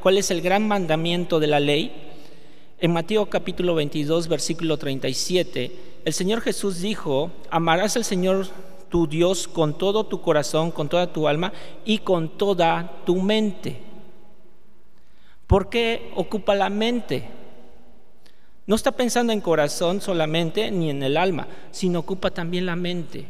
¿cuál 0.00 0.18
es 0.18 0.30
el 0.30 0.40
gran 0.40 0.68
mandamiento 0.68 1.40
de 1.40 1.46
la 1.46 1.60
ley? 1.60 1.92
En 2.78 2.92
Mateo 2.92 3.26
capítulo 3.26 3.74
22, 3.74 4.28
versículo 4.28 4.76
37, 4.76 5.72
el 6.04 6.12
Señor 6.12 6.42
Jesús 6.42 6.80
dijo, 6.80 7.30
amarás 7.50 7.96
al 7.96 8.04
Señor 8.04 8.46
tu 8.88 9.06
Dios 9.08 9.48
con 9.48 9.76
todo 9.76 10.04
tu 10.04 10.20
corazón, 10.20 10.70
con 10.70 10.88
toda 10.88 11.12
tu 11.12 11.26
alma 11.26 11.52
y 11.84 11.98
con 11.98 12.36
toda 12.38 13.00
tu 13.04 13.16
mente. 13.16 13.80
¿Por 15.46 15.68
qué 15.68 16.12
ocupa 16.14 16.54
la 16.54 16.70
mente? 16.70 17.28
No 18.66 18.76
está 18.76 18.92
pensando 18.92 19.32
en 19.32 19.40
corazón 19.40 20.00
solamente 20.00 20.70
ni 20.70 20.90
en 20.90 21.02
el 21.02 21.16
alma, 21.16 21.46
sino 21.70 22.00
ocupa 22.00 22.30
también 22.30 22.66
la 22.66 22.76
mente. 22.76 23.26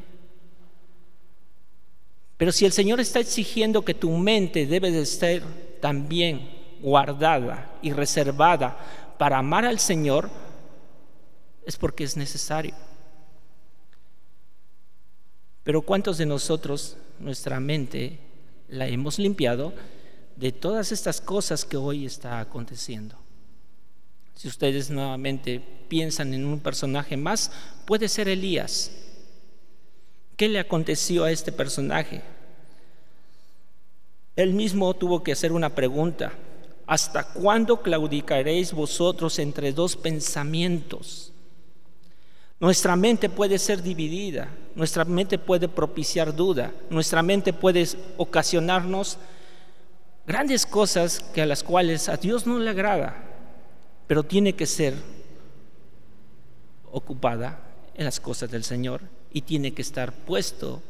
Pero 2.37 2.53
si 2.53 2.64
el 2.64 2.73
Señor 2.73 3.01
está 3.01 3.20
exigiendo 3.20 3.85
que 3.85 3.94
tu 3.94 4.11
mente 4.11 4.66
debe 4.66 4.90
de 4.90 5.03
estar 5.03 5.42
también 5.81 6.51
guardada 6.81 7.79
y 7.83 7.92
reservada 7.92 8.77
para 9.18 9.38
amar 9.38 9.64
al 9.64 9.79
Señor, 9.79 10.31
es 11.64 11.77
porque 11.77 12.05
es 12.05 12.16
necesario. 12.16 12.75
Pero 15.62 15.83
¿cuántos 15.83 16.18
de 16.18 16.27
nosotros 16.27 16.97
nuestra 17.18 17.59
mente 17.59 18.18
la 18.68 18.87
hemos 18.87 19.18
limpiado 19.18 19.73
de 20.37 20.53
todas 20.53 20.92
estas 20.92 21.20
cosas 21.20 21.64
que 21.64 21.77
hoy 21.77 22.05
está 22.05 22.38
aconteciendo? 22.40 23.24
Si 24.35 24.49
ustedes 24.49 24.90
nuevamente 24.90 25.61
piensan 25.88 26.35
en 26.35 26.44
un 26.44 26.59
personaje 26.61 27.16
más, 27.16 27.53
puede 27.87 28.09
ser 28.09 28.29
Elías. 28.29 28.90
¿Qué 30.37 30.49
le 30.49 30.59
aconteció 30.59 31.25
a 31.25 31.31
este 31.31 31.53
personaje? 31.53 32.23
Él 34.35 34.53
mismo 34.53 34.92
tuvo 34.94 35.23
que 35.23 35.33
hacer 35.33 35.53
una 35.53 35.75
pregunta. 35.75 36.33
¿Hasta 36.87 37.23
cuándo 37.33 37.81
claudicaréis 37.81 38.73
vosotros 38.73 39.38
entre 39.38 39.73
dos 39.73 39.97
pensamientos? 39.97 41.33
Nuestra 42.59 42.97
mente 42.97 43.29
puede 43.29 43.59
ser 43.59 43.83
dividida, 43.83 44.49
nuestra 44.75 45.05
mente 45.05 45.38
puede 45.38 45.68
propiciar 45.68 46.35
duda, 46.35 46.73
nuestra 46.90 47.23
mente 47.23 47.53
puede 47.53 47.87
ocasionarnos 48.16 49.18
grandes 50.27 50.66
cosas 50.66 51.20
que 51.20 51.42
a 51.42 51.47
las 51.47 51.62
cuales 51.62 52.09
a 52.09 52.16
Dios 52.16 52.47
no 52.47 52.59
le 52.59 52.70
agrada 52.70 53.34
pero 54.07 54.23
tiene 54.23 54.55
que 54.55 54.67
ser 54.67 54.95
ocupada 56.90 57.61
en 57.95 58.05
las 58.05 58.21
cosas 58.21 58.51
del 58.51 58.64
Señor 58.64 59.01
y 59.33 59.43
tiene 59.43 59.73
que 59.73 59.83
estar 59.83 60.12
puesto 60.12 60.83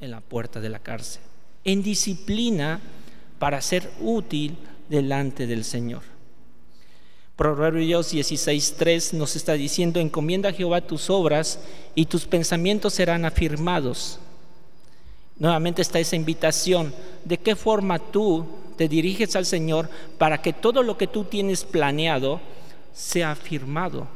en 0.00 0.10
la 0.10 0.20
puerta 0.20 0.60
de 0.60 0.68
la 0.68 0.78
cárcel, 0.78 1.22
en 1.64 1.82
disciplina 1.82 2.80
para 3.38 3.60
ser 3.60 3.90
útil 4.00 4.56
delante 4.88 5.46
del 5.46 5.64
Señor. 5.64 6.02
Proverbios 7.36 8.12
16:3 8.12 9.12
nos 9.14 9.36
está 9.36 9.52
diciendo, 9.52 10.00
encomienda 10.00 10.48
a 10.48 10.52
Jehová 10.52 10.80
tus 10.80 11.08
obras 11.08 11.60
y 11.94 12.06
tus 12.06 12.26
pensamientos 12.26 12.94
serán 12.94 13.24
afirmados. 13.24 14.18
Nuevamente 15.38 15.82
está 15.82 16.00
esa 16.00 16.16
invitación, 16.16 16.92
¿de 17.24 17.38
qué 17.38 17.54
forma 17.54 18.00
tú 18.00 18.44
te 18.78 18.88
diriges 18.88 19.34
al 19.34 19.44
Señor 19.44 19.90
para 20.18 20.40
que 20.40 20.52
todo 20.52 20.84
lo 20.84 20.96
que 20.96 21.08
tú 21.08 21.24
tienes 21.24 21.64
planeado 21.64 22.40
sea 22.94 23.32
afirmado. 23.32 24.06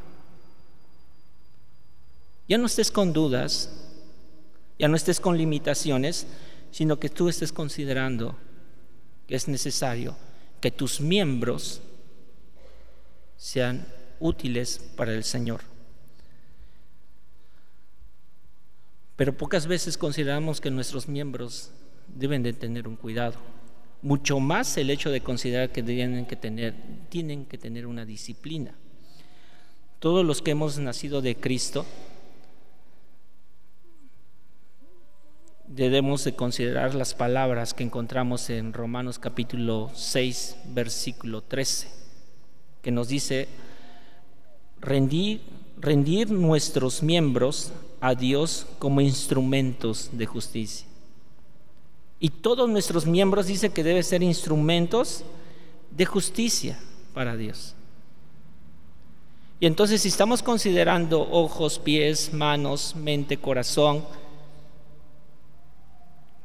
Ya 2.48 2.58
no 2.58 2.66
estés 2.66 2.92
con 2.92 3.12
dudas, 3.12 3.70
ya 4.78 4.86
no 4.86 4.94
estés 4.94 5.18
con 5.18 5.36
limitaciones, 5.36 6.28
sino 6.70 7.00
que 7.00 7.08
tú 7.08 7.28
estés 7.28 7.52
considerando 7.52 8.36
que 9.26 9.34
es 9.34 9.48
necesario 9.48 10.16
que 10.60 10.70
tus 10.70 11.00
miembros 11.00 11.80
sean 13.36 13.84
útiles 14.20 14.78
para 14.96 15.12
el 15.12 15.24
Señor. 15.24 15.62
Pero 19.16 19.36
pocas 19.36 19.66
veces 19.66 19.98
consideramos 19.98 20.60
que 20.60 20.70
nuestros 20.70 21.08
miembros 21.08 21.72
deben 22.06 22.44
de 22.44 22.52
tener 22.52 22.86
un 22.86 22.94
cuidado 22.94 23.38
mucho 24.02 24.40
más 24.40 24.76
el 24.76 24.90
hecho 24.90 25.10
de 25.10 25.20
considerar 25.20 25.70
que 25.70 25.82
tienen 25.82 26.26
que 26.26 26.36
tener, 26.36 26.74
tienen 27.08 27.46
que 27.46 27.56
tener 27.56 27.86
una 27.86 28.04
disciplina. 28.04 28.74
Todos 30.00 30.26
los 30.26 30.42
que 30.42 30.50
hemos 30.50 30.78
nacido 30.78 31.22
de 31.22 31.36
Cristo 31.36 31.86
debemos 35.68 36.24
de 36.24 36.34
considerar 36.34 36.94
las 36.94 37.14
palabras 37.14 37.72
que 37.72 37.84
encontramos 37.84 38.50
en 38.50 38.72
Romanos 38.72 39.20
capítulo 39.20 39.90
6, 39.94 40.56
versículo 40.66 41.42
13, 41.42 41.88
que 42.82 42.90
nos 42.90 43.08
dice, 43.08 43.48
rendir, 44.80 45.40
rendir 45.78 46.30
nuestros 46.30 47.04
miembros 47.04 47.72
a 48.00 48.16
Dios 48.16 48.66
como 48.80 49.00
instrumentos 49.00 50.10
de 50.12 50.26
justicia. 50.26 50.91
Y 52.22 52.30
todos 52.30 52.70
nuestros 52.70 53.04
miembros 53.04 53.48
dice 53.48 53.70
que 53.70 53.82
deben 53.82 54.04
ser 54.04 54.22
instrumentos 54.22 55.24
de 55.90 56.06
justicia 56.06 56.78
para 57.14 57.36
Dios. 57.36 57.74
Y 59.58 59.66
entonces 59.66 60.02
si 60.02 60.08
estamos 60.08 60.40
considerando 60.40 61.28
ojos, 61.28 61.80
pies, 61.80 62.32
manos, 62.32 62.94
mente, 62.94 63.38
corazón, 63.38 64.04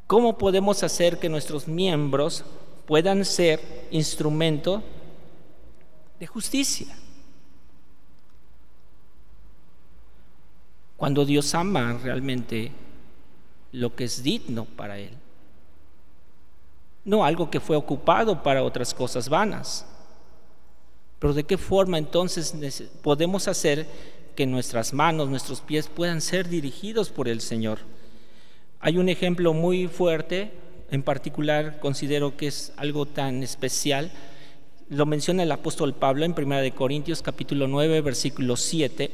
¿cómo 0.07 0.39
podemos 0.39 0.81
hacer 0.81 1.19
que 1.19 1.29
nuestros 1.29 1.67
miembros 1.67 2.43
puedan 2.87 3.23
ser 3.23 3.87
instrumento 3.91 4.81
de 6.19 6.25
justicia? 6.25 6.87
Cuando 10.97 11.23
Dios 11.23 11.53
ama 11.53 11.99
realmente 12.01 12.71
lo 13.73 13.95
que 13.95 14.05
es 14.05 14.23
digno 14.23 14.65
para 14.65 14.97
Él 14.97 15.11
no 17.07 17.23
algo 17.23 17.49
que 17.49 17.61
fue 17.61 17.77
ocupado 17.77 18.43
para 18.43 18.63
otras 18.63 18.93
cosas 18.93 19.29
vanas. 19.29 19.85
Pero 21.19 21.33
¿de 21.33 21.45
qué 21.45 21.57
forma 21.57 21.97
entonces 21.97 22.53
podemos 23.01 23.47
hacer 23.47 23.87
que 24.35 24.45
nuestras 24.45 24.93
manos, 24.93 25.29
nuestros 25.29 25.61
pies 25.61 25.87
puedan 25.87 26.19
ser 26.19 26.49
dirigidos 26.49 27.09
por 27.09 27.29
el 27.29 27.39
Señor? 27.39 27.79
Hay 28.81 28.97
un 28.97 29.07
ejemplo 29.07 29.53
muy 29.53 29.87
fuerte, 29.87 30.51
en 30.91 31.01
particular 31.01 31.79
considero 31.79 32.35
que 32.35 32.47
es 32.47 32.73
algo 32.75 33.05
tan 33.05 33.41
especial, 33.41 34.11
lo 34.89 35.05
menciona 35.05 35.43
el 35.43 35.51
apóstol 35.53 35.93
Pablo 35.93 36.25
en 36.25 36.35
1 36.37 36.75
Corintios 36.75 37.21
capítulo 37.21 37.69
9, 37.69 38.01
versículo 38.01 38.57
7, 38.57 39.11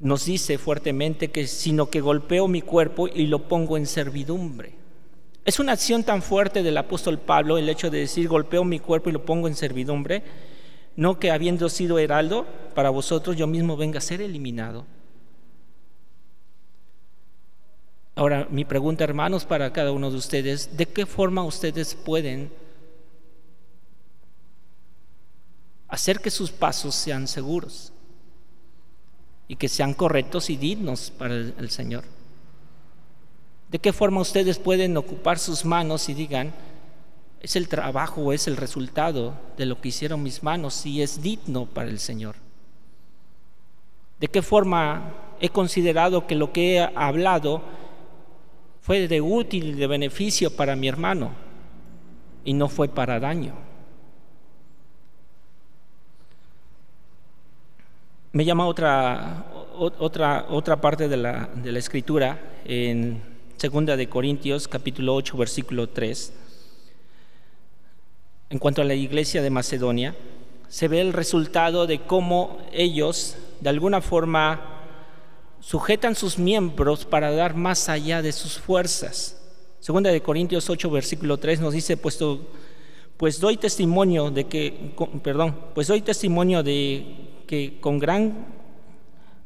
nos 0.00 0.24
dice 0.24 0.56
fuertemente 0.56 1.30
que 1.30 1.46
sino 1.46 1.90
que 1.90 2.00
golpeo 2.00 2.48
mi 2.48 2.62
cuerpo 2.62 3.06
y 3.06 3.26
lo 3.26 3.48
pongo 3.48 3.76
en 3.76 3.86
servidumbre. 3.86 4.85
Es 5.46 5.60
una 5.60 5.72
acción 5.72 6.02
tan 6.02 6.22
fuerte 6.22 6.64
del 6.64 6.76
apóstol 6.76 7.20
Pablo 7.20 7.56
el 7.56 7.68
hecho 7.68 7.88
de 7.88 8.00
decir 8.00 8.26
golpeo 8.26 8.64
mi 8.64 8.80
cuerpo 8.80 9.10
y 9.10 9.12
lo 9.12 9.24
pongo 9.24 9.46
en 9.46 9.54
servidumbre, 9.54 10.24
no 10.96 11.20
que 11.20 11.30
habiendo 11.30 11.68
sido 11.68 12.00
heraldo 12.00 12.44
para 12.74 12.90
vosotros 12.90 13.36
yo 13.36 13.46
mismo 13.46 13.76
venga 13.76 13.98
a 13.98 14.02
ser 14.02 14.20
eliminado. 14.20 14.84
Ahora, 18.16 18.48
mi 18.50 18.64
pregunta, 18.64 19.04
hermanos, 19.04 19.44
para 19.44 19.72
cada 19.72 19.92
uno 19.92 20.10
de 20.10 20.16
ustedes, 20.16 20.76
¿de 20.76 20.86
qué 20.86 21.06
forma 21.06 21.44
ustedes 21.44 21.94
pueden 21.94 22.50
hacer 25.86 26.18
que 26.18 26.30
sus 26.32 26.50
pasos 26.50 26.94
sean 26.96 27.28
seguros 27.28 27.92
y 29.46 29.54
que 29.54 29.68
sean 29.68 29.94
correctos 29.94 30.50
y 30.50 30.56
dignos 30.56 31.12
para 31.16 31.34
el, 31.34 31.70
Señor? 31.70 32.15
¿De 33.76 33.80
qué 33.80 33.92
forma 33.92 34.22
ustedes 34.22 34.58
pueden 34.58 34.96
ocupar 34.96 35.38
sus 35.38 35.62
manos 35.62 36.08
y 36.08 36.14
digan, 36.14 36.54
es 37.42 37.56
el 37.56 37.68
trabajo 37.68 38.32
es 38.32 38.46
el 38.46 38.56
resultado 38.56 39.34
de 39.58 39.66
lo 39.66 39.82
que 39.82 39.88
hicieron 39.88 40.22
mis 40.22 40.42
manos 40.42 40.86
y 40.86 41.02
es 41.02 41.20
digno 41.20 41.66
para 41.66 41.90
el 41.90 41.98
Señor? 41.98 42.36
¿De 44.18 44.28
qué 44.28 44.40
forma 44.40 45.12
he 45.40 45.50
considerado 45.50 46.26
que 46.26 46.36
lo 46.36 46.54
que 46.54 46.76
he 46.76 46.80
hablado 46.80 47.60
fue 48.80 49.08
de 49.08 49.20
útil 49.20 49.66
y 49.66 49.72
de 49.72 49.86
beneficio 49.86 50.56
para 50.56 50.74
mi 50.74 50.88
hermano 50.88 51.32
y 52.46 52.54
no 52.54 52.70
fue 52.70 52.88
para 52.88 53.20
daño? 53.20 53.52
Me 58.32 58.42
llama 58.42 58.66
otra, 58.68 59.44
otra, 59.76 60.46
otra 60.48 60.80
parte 60.80 61.08
de 61.08 61.16
la, 61.18 61.50
de 61.54 61.72
la 61.72 61.78
escritura 61.78 62.40
en 62.64 63.35
Segunda 63.56 63.96
de 63.96 64.06
Corintios 64.06 64.68
capítulo 64.68 65.14
8 65.14 65.34
versículo 65.38 65.88
3. 65.88 66.30
En 68.50 68.58
cuanto 68.58 68.82
a 68.82 68.84
la 68.84 68.92
iglesia 68.92 69.40
de 69.40 69.48
Macedonia, 69.48 70.14
se 70.68 70.88
ve 70.88 71.00
el 71.00 71.14
resultado 71.14 71.86
de 71.86 72.02
cómo 72.02 72.58
ellos 72.70 73.38
de 73.62 73.70
alguna 73.70 74.02
forma 74.02 74.82
sujetan 75.60 76.14
sus 76.14 76.38
miembros 76.38 77.06
para 77.06 77.30
dar 77.30 77.54
más 77.54 77.88
allá 77.88 78.20
de 78.20 78.32
sus 78.32 78.58
fuerzas. 78.58 79.40
Segunda 79.80 80.10
de 80.10 80.20
Corintios 80.20 80.68
8 80.68 80.90
versículo 80.90 81.38
3 81.38 81.60
nos 81.60 81.72
dice, 81.72 81.96
puesto 81.96 82.46
pues 83.16 83.40
doy 83.40 83.56
testimonio 83.56 84.30
de 84.30 84.44
que 84.44 84.92
perdón, 85.22 85.56
pues 85.74 85.86
doy 85.86 86.02
testimonio 86.02 86.62
de 86.62 87.06
que 87.46 87.80
con 87.80 87.98
gran 87.98 88.48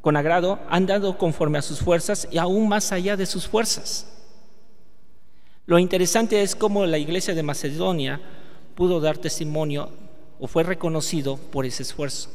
con 0.00 0.16
agrado 0.16 0.58
han 0.68 0.86
dado 0.86 1.18
conforme 1.18 1.58
a 1.58 1.62
sus 1.62 1.80
fuerzas 1.80 2.28
y 2.30 2.38
aún 2.38 2.68
más 2.68 2.92
allá 2.92 3.16
de 3.16 3.26
sus 3.26 3.46
fuerzas. 3.46 4.06
Lo 5.66 5.78
interesante 5.78 6.42
es 6.42 6.56
cómo 6.56 6.86
la 6.86 6.98
iglesia 6.98 7.34
de 7.34 7.42
Macedonia 7.42 8.20
pudo 8.74 9.00
dar 9.00 9.18
testimonio 9.18 9.90
o 10.40 10.46
fue 10.48 10.62
reconocido 10.62 11.36
por 11.36 11.66
ese 11.66 11.82
esfuerzo. 11.82 12.30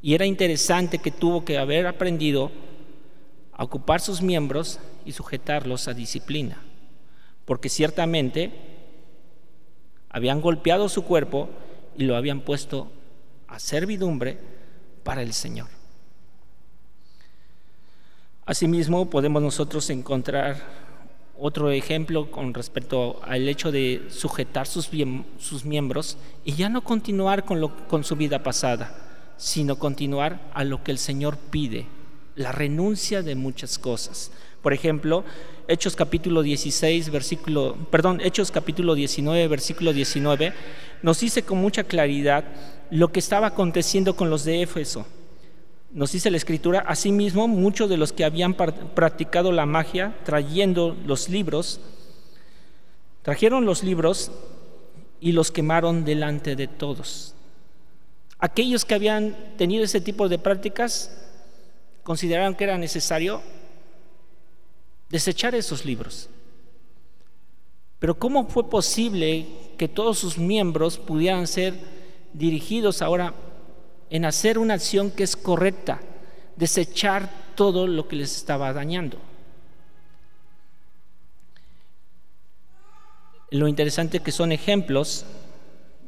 Y 0.00 0.14
era 0.14 0.24
interesante 0.24 0.98
que 0.98 1.10
tuvo 1.10 1.44
que 1.44 1.58
haber 1.58 1.86
aprendido 1.86 2.52
a 3.52 3.64
ocupar 3.64 4.00
sus 4.00 4.22
miembros 4.22 4.78
y 5.04 5.12
sujetarlos 5.12 5.88
a 5.88 5.94
disciplina, 5.94 6.62
porque 7.44 7.68
ciertamente 7.68 8.52
habían 10.08 10.40
golpeado 10.40 10.88
su 10.88 11.04
cuerpo 11.04 11.48
y 11.98 12.04
lo 12.04 12.16
habían 12.16 12.40
puesto 12.40 12.90
a 13.48 13.58
servidumbre 13.58 14.38
para 15.02 15.22
el 15.22 15.32
Señor. 15.32 15.75
Asimismo, 18.46 19.10
podemos 19.10 19.42
nosotros 19.42 19.90
encontrar 19.90 20.62
otro 21.36 21.72
ejemplo 21.72 22.30
con 22.30 22.54
respecto 22.54 23.20
al 23.24 23.48
hecho 23.48 23.72
de 23.72 24.06
sujetar 24.08 24.68
sus, 24.68 24.92
miembros 25.64 26.16
y 26.44 26.52
ya 26.52 26.68
no 26.68 26.84
continuar 26.84 27.44
con, 27.44 27.60
lo, 27.60 27.76
con 27.88 28.04
su 28.04 28.14
vida 28.14 28.44
pasada, 28.44 29.34
sino 29.36 29.80
continuar 29.80 30.48
a 30.54 30.62
lo 30.62 30.84
que 30.84 30.92
el 30.92 30.98
Señor 30.98 31.36
pide, 31.50 31.86
la 32.36 32.52
renuncia 32.52 33.20
de 33.22 33.34
muchas 33.34 33.80
cosas. 33.80 34.30
Por 34.62 34.72
ejemplo, 34.72 35.24
Hechos 35.66 35.96
capítulo 35.96 36.42
16, 36.42 37.10
versículo, 37.10 37.76
perdón, 37.90 38.20
Hechos 38.20 38.52
capítulo 38.52 38.94
19, 38.94 39.48
versículo 39.48 39.92
19, 39.92 40.52
nos 41.02 41.18
dice 41.18 41.42
con 41.42 41.58
mucha 41.58 41.82
claridad 41.82 42.44
lo 42.92 43.10
que 43.10 43.18
estaba 43.18 43.48
aconteciendo 43.48 44.14
con 44.14 44.30
los 44.30 44.44
de 44.44 44.62
Éfeso. 44.62 45.04
Nos 45.96 46.12
dice 46.12 46.30
la 46.30 46.36
escritura, 46.36 46.80
asimismo, 46.86 47.48
muchos 47.48 47.88
de 47.88 47.96
los 47.96 48.12
que 48.12 48.26
habían 48.26 48.52
practicado 48.52 49.50
la 49.50 49.64
magia, 49.64 50.14
trayendo 50.26 50.94
los 51.06 51.30
libros, 51.30 51.80
trajeron 53.22 53.64
los 53.64 53.82
libros 53.82 54.30
y 55.20 55.32
los 55.32 55.50
quemaron 55.50 56.04
delante 56.04 56.54
de 56.54 56.68
todos. 56.68 57.34
Aquellos 58.38 58.84
que 58.84 58.94
habían 58.94 59.54
tenido 59.56 59.84
ese 59.84 60.02
tipo 60.02 60.28
de 60.28 60.38
prácticas 60.38 61.16
consideraron 62.02 62.54
que 62.54 62.64
era 62.64 62.76
necesario 62.76 63.40
desechar 65.08 65.54
esos 65.54 65.86
libros. 65.86 66.28
Pero 68.00 68.18
¿cómo 68.18 68.46
fue 68.48 68.68
posible 68.68 69.46
que 69.78 69.88
todos 69.88 70.18
sus 70.18 70.36
miembros 70.36 70.98
pudieran 70.98 71.46
ser 71.46 71.72
dirigidos 72.34 73.00
ahora 73.00 73.32
en 74.10 74.24
hacer 74.24 74.58
una 74.58 74.74
acción 74.74 75.10
que 75.10 75.24
es 75.24 75.36
correcta, 75.36 76.00
desechar 76.56 77.30
todo 77.54 77.86
lo 77.86 78.08
que 78.08 78.16
les 78.16 78.36
estaba 78.36 78.72
dañando? 78.72 79.18
Lo 83.50 83.68
interesante 83.68 84.20
que 84.20 84.32
son 84.32 84.52
ejemplos 84.52 85.24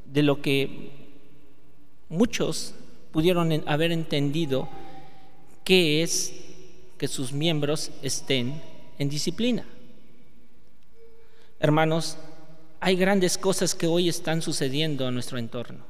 de 0.07 0.23
lo 0.23 0.43
que 0.43 0.91
muchos 2.09 2.75
pudieron 3.13 3.63
haber 3.67 3.93
entendido 3.93 4.69
qué 5.65 6.03
es 6.03 6.33
que 6.99 7.09
sus 7.09 7.33
miembros 7.33 7.91
estén 8.03 8.61
en 8.99 9.09
disciplina. 9.09 9.65
Hermanos, 11.61 12.17
hay 12.81 12.97
grandes 12.97 13.39
cosas 13.39 13.75
que 13.75 13.87
hoy 13.87 14.09
están 14.09 14.43
sucediendo 14.43 15.09
en 15.09 15.15
nuestro 15.15 15.39
entorno. 15.39 15.88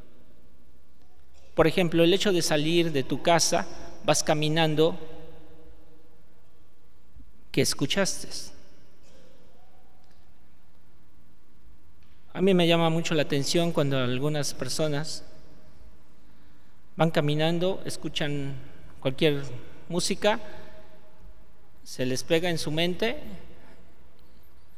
Por 1.59 1.67
ejemplo, 1.67 2.05
el 2.05 2.15
hecho 2.15 2.33
de 2.33 2.41
salir 2.41 2.93
de 2.93 3.03
tu 3.03 3.21
casa, 3.21 3.67
vas 4.05 4.23
caminando, 4.23 4.97
¿qué 7.51 7.63
escuchaste? 7.63 8.29
A 12.33 12.41
mí 12.41 12.55
me 12.55 12.69
llama 12.69 12.91
mucho 12.91 13.13
la 13.17 13.23
atención 13.23 13.73
cuando 13.73 13.99
algunas 13.99 14.55
personas 14.55 15.25
van 16.95 17.11
caminando, 17.11 17.83
escuchan 17.85 18.55
cualquier 19.01 19.43
música, 19.89 20.39
se 21.83 22.07
les 22.07 22.23
pega 22.23 22.51
en 22.51 22.59
su 22.59 22.71
mente 22.71 23.17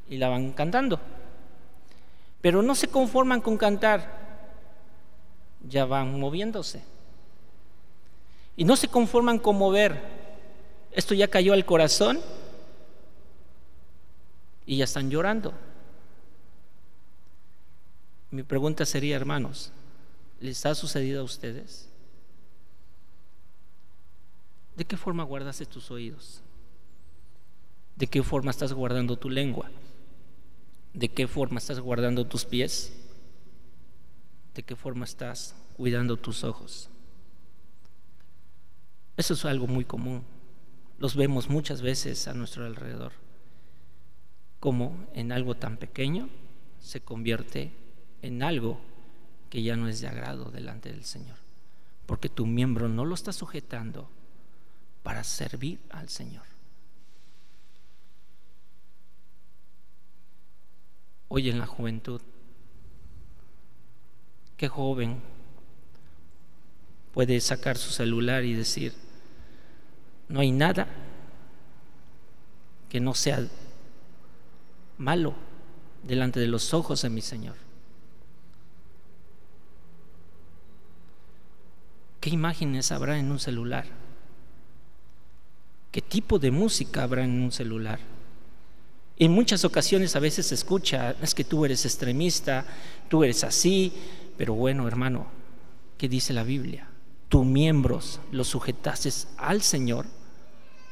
y 0.09 0.17
la 0.17 0.31
van 0.31 0.53
cantando. 0.53 0.99
Pero 2.41 2.63
no 2.63 2.75
se 2.75 2.89
conforman 2.89 3.43
con 3.43 3.59
cantar, 3.59 4.30
ya 5.71 5.87
van 5.87 6.19
moviéndose. 6.19 6.83
Y 8.57 8.65
no 8.65 8.77
se 8.77 8.89
conforman 8.89 9.39
con 9.39 9.57
mover. 9.57 10.03
Esto 10.93 11.15
ya 11.15 11.29
cayó 11.29 11.53
al 11.53 11.65
corazón 11.65 12.21
y 14.67 14.77
ya 14.77 14.85
están 14.85 15.11
llorando. 15.11 15.55
Mi 18.31 18.43
pregunta 18.43 18.85
sería, 18.85 19.17
hermanos, 19.17 19.73
¿les 20.41 20.65
ha 20.67 20.75
sucedido 20.75 21.21
a 21.21 21.25
ustedes? 21.25 21.89
¿De 24.77 24.85
qué 24.85 24.97
forma 24.97 25.25
guardaste 25.25 25.67
tus 25.67 25.91
oídos? 25.91 26.43
¿De 27.97 28.07
qué 28.07 28.23
forma 28.23 28.51
estás 28.51 28.73
guardando 28.73 29.17
tu 29.17 29.29
lengua? 29.29 29.71
¿De 30.95 31.09
qué 31.09 31.27
forma 31.27 31.59
estás 31.59 31.81
guardando 31.81 32.27
tus 32.27 32.45
pies? 32.45 32.93
¿De 34.55 34.63
qué 34.63 34.77
forma 34.77 35.05
estás 35.05 35.55
cuidando 35.77 36.17
tus 36.17 36.45
ojos? 36.45 36.91
Eso 39.17 39.35
es 39.35 39.45
algo 39.45 39.67
muy 39.67 39.85
común. 39.85 40.25
Los 40.99 41.15
vemos 41.15 41.49
muchas 41.49 41.83
veces 41.83 42.27
a 42.27 42.35
nuestro 42.35 42.67
alrededor. 42.67 43.13
Como 44.59 45.09
en 45.15 45.33
algo 45.33 45.57
tan 45.57 45.77
pequeño 45.77 46.29
se 46.81 47.01
convierte 47.01 47.73
en 48.23 48.43
algo 48.43 48.81
que 49.51 49.63
ya 49.63 49.77
no 49.77 49.89
es 49.89 50.01
de 50.01 50.09
agrado 50.09 50.51
delante 50.51 50.91
del 50.91 51.05
Señor. 51.05 51.37
Porque 52.07 52.29
tu 52.29 52.47
miembro 52.47 52.89
no 52.89 53.05
lo 53.05 53.15
está 53.15 53.33
sujetando 53.33 54.09
para 55.03 55.25
servir 55.25 55.81
al 55.91 56.09
Señor. 56.09 56.45
Hoy 61.29 61.49
en 61.49 61.59
la 61.59 61.67
juventud, 61.67 62.21
qué 64.61 64.69
joven 64.69 65.23
puede 67.15 67.41
sacar 67.41 67.79
su 67.79 67.93
celular 67.93 68.45
y 68.45 68.53
decir, 68.53 68.93
no 70.29 70.41
hay 70.41 70.53
nada 70.53 70.87
que 72.91 73.01
no 73.01 73.15
sea 73.15 73.43
malo 74.99 75.33
delante 76.03 76.41
de 76.41 76.47
los 76.47 76.75
ojos 76.75 77.01
de 77.01 77.09
mi 77.09 77.23
Señor. 77.23 77.57
¿Qué 82.21 82.29
imágenes 82.29 82.93
habrá 82.93 83.19
en 83.19 83.31
un 83.33 83.39
celular? 83.39 83.87
qué 85.91 86.03
tipo 86.03 86.39
de 86.39 86.51
música 86.51 87.03
habrá 87.03 87.25
en 87.25 87.41
un 87.41 87.51
celular. 87.51 87.99
En 89.17 89.33
muchas 89.33 89.65
ocasiones 89.65 90.15
a 90.17 90.21
veces 90.21 90.47
se 90.47 90.55
escucha, 90.55 91.17
es 91.23 91.35
que 91.35 91.45
tú 91.45 91.65
eres 91.65 91.87
extremista, 91.87 92.67
tú 93.09 93.25
eres 93.25 93.43
así, 93.43 93.93
pero 94.37 94.55
bueno, 94.55 94.87
hermano, 94.87 95.27
¿qué 95.99 96.09
dice 96.09 96.33
la 96.33 96.45
Biblia? 96.45 96.89
¿Tus 97.29 97.45
miembros 97.45 98.21
los 98.33 98.49
sujetases 98.49 99.29
al 99.37 99.63
Señor 99.63 100.07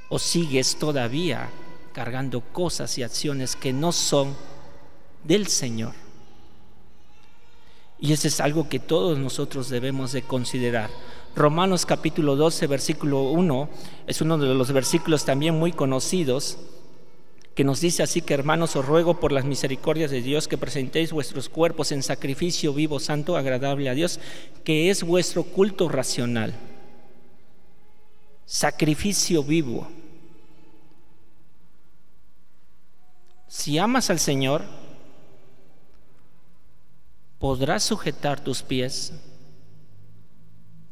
o 0.08 0.18
sigues 0.18 0.76
todavía 0.78 1.48
cargando 1.92 2.40
cosas 2.40 2.96
y 2.98 3.02
acciones 3.02 3.56
que 3.56 3.72
no 3.72 3.92
son 3.92 4.34
del 5.24 5.46
Señor? 5.48 5.94
Y 8.00 8.12
eso 8.12 8.28
es 8.28 8.40
algo 8.40 8.68
que 8.68 8.78
todos 8.78 9.18
nosotros 9.18 9.68
debemos 9.68 10.12
de 10.12 10.22
considerar. 10.22 10.90
Romanos 11.34 11.84
capítulo 11.84 12.36
12, 12.36 12.66
versículo 12.68 13.22
1, 13.30 13.68
es 14.06 14.20
uno 14.20 14.38
de 14.38 14.54
los 14.54 14.72
versículos 14.72 15.24
también 15.24 15.58
muy 15.58 15.72
conocidos, 15.72 16.58
que 17.58 17.64
nos 17.64 17.80
dice 17.80 18.04
así 18.04 18.22
que 18.22 18.34
hermanos 18.34 18.76
os 18.76 18.86
ruego 18.86 19.18
por 19.18 19.32
las 19.32 19.44
misericordias 19.44 20.12
de 20.12 20.22
Dios 20.22 20.46
que 20.46 20.56
presentéis 20.56 21.10
vuestros 21.10 21.48
cuerpos 21.48 21.90
en 21.90 22.04
sacrificio 22.04 22.72
vivo, 22.72 23.00
santo, 23.00 23.36
agradable 23.36 23.88
a 23.88 23.94
Dios, 23.94 24.20
que 24.62 24.90
es 24.90 25.02
vuestro 25.02 25.42
culto 25.42 25.88
racional. 25.88 26.54
Sacrificio 28.46 29.42
vivo. 29.42 29.88
Si 33.48 33.76
amas 33.76 34.08
al 34.08 34.20
Señor, 34.20 34.62
podrás 37.40 37.82
sujetar 37.82 38.38
tus 38.38 38.62
pies, 38.62 39.14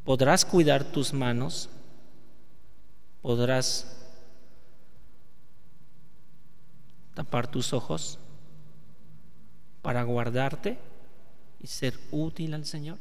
podrás 0.03 0.45
cuidar 0.45 0.83
tus 0.83 1.13
manos, 1.13 1.69
podrás 3.23 3.96
tapar 7.17 7.51
tus 7.51 7.73
ojos 7.73 8.21
para 9.83 10.05
guardarte 10.05 10.79
y 11.61 11.67
ser 11.67 11.99
útil 12.13 12.55
al 12.55 12.65
Señor. 12.65 12.99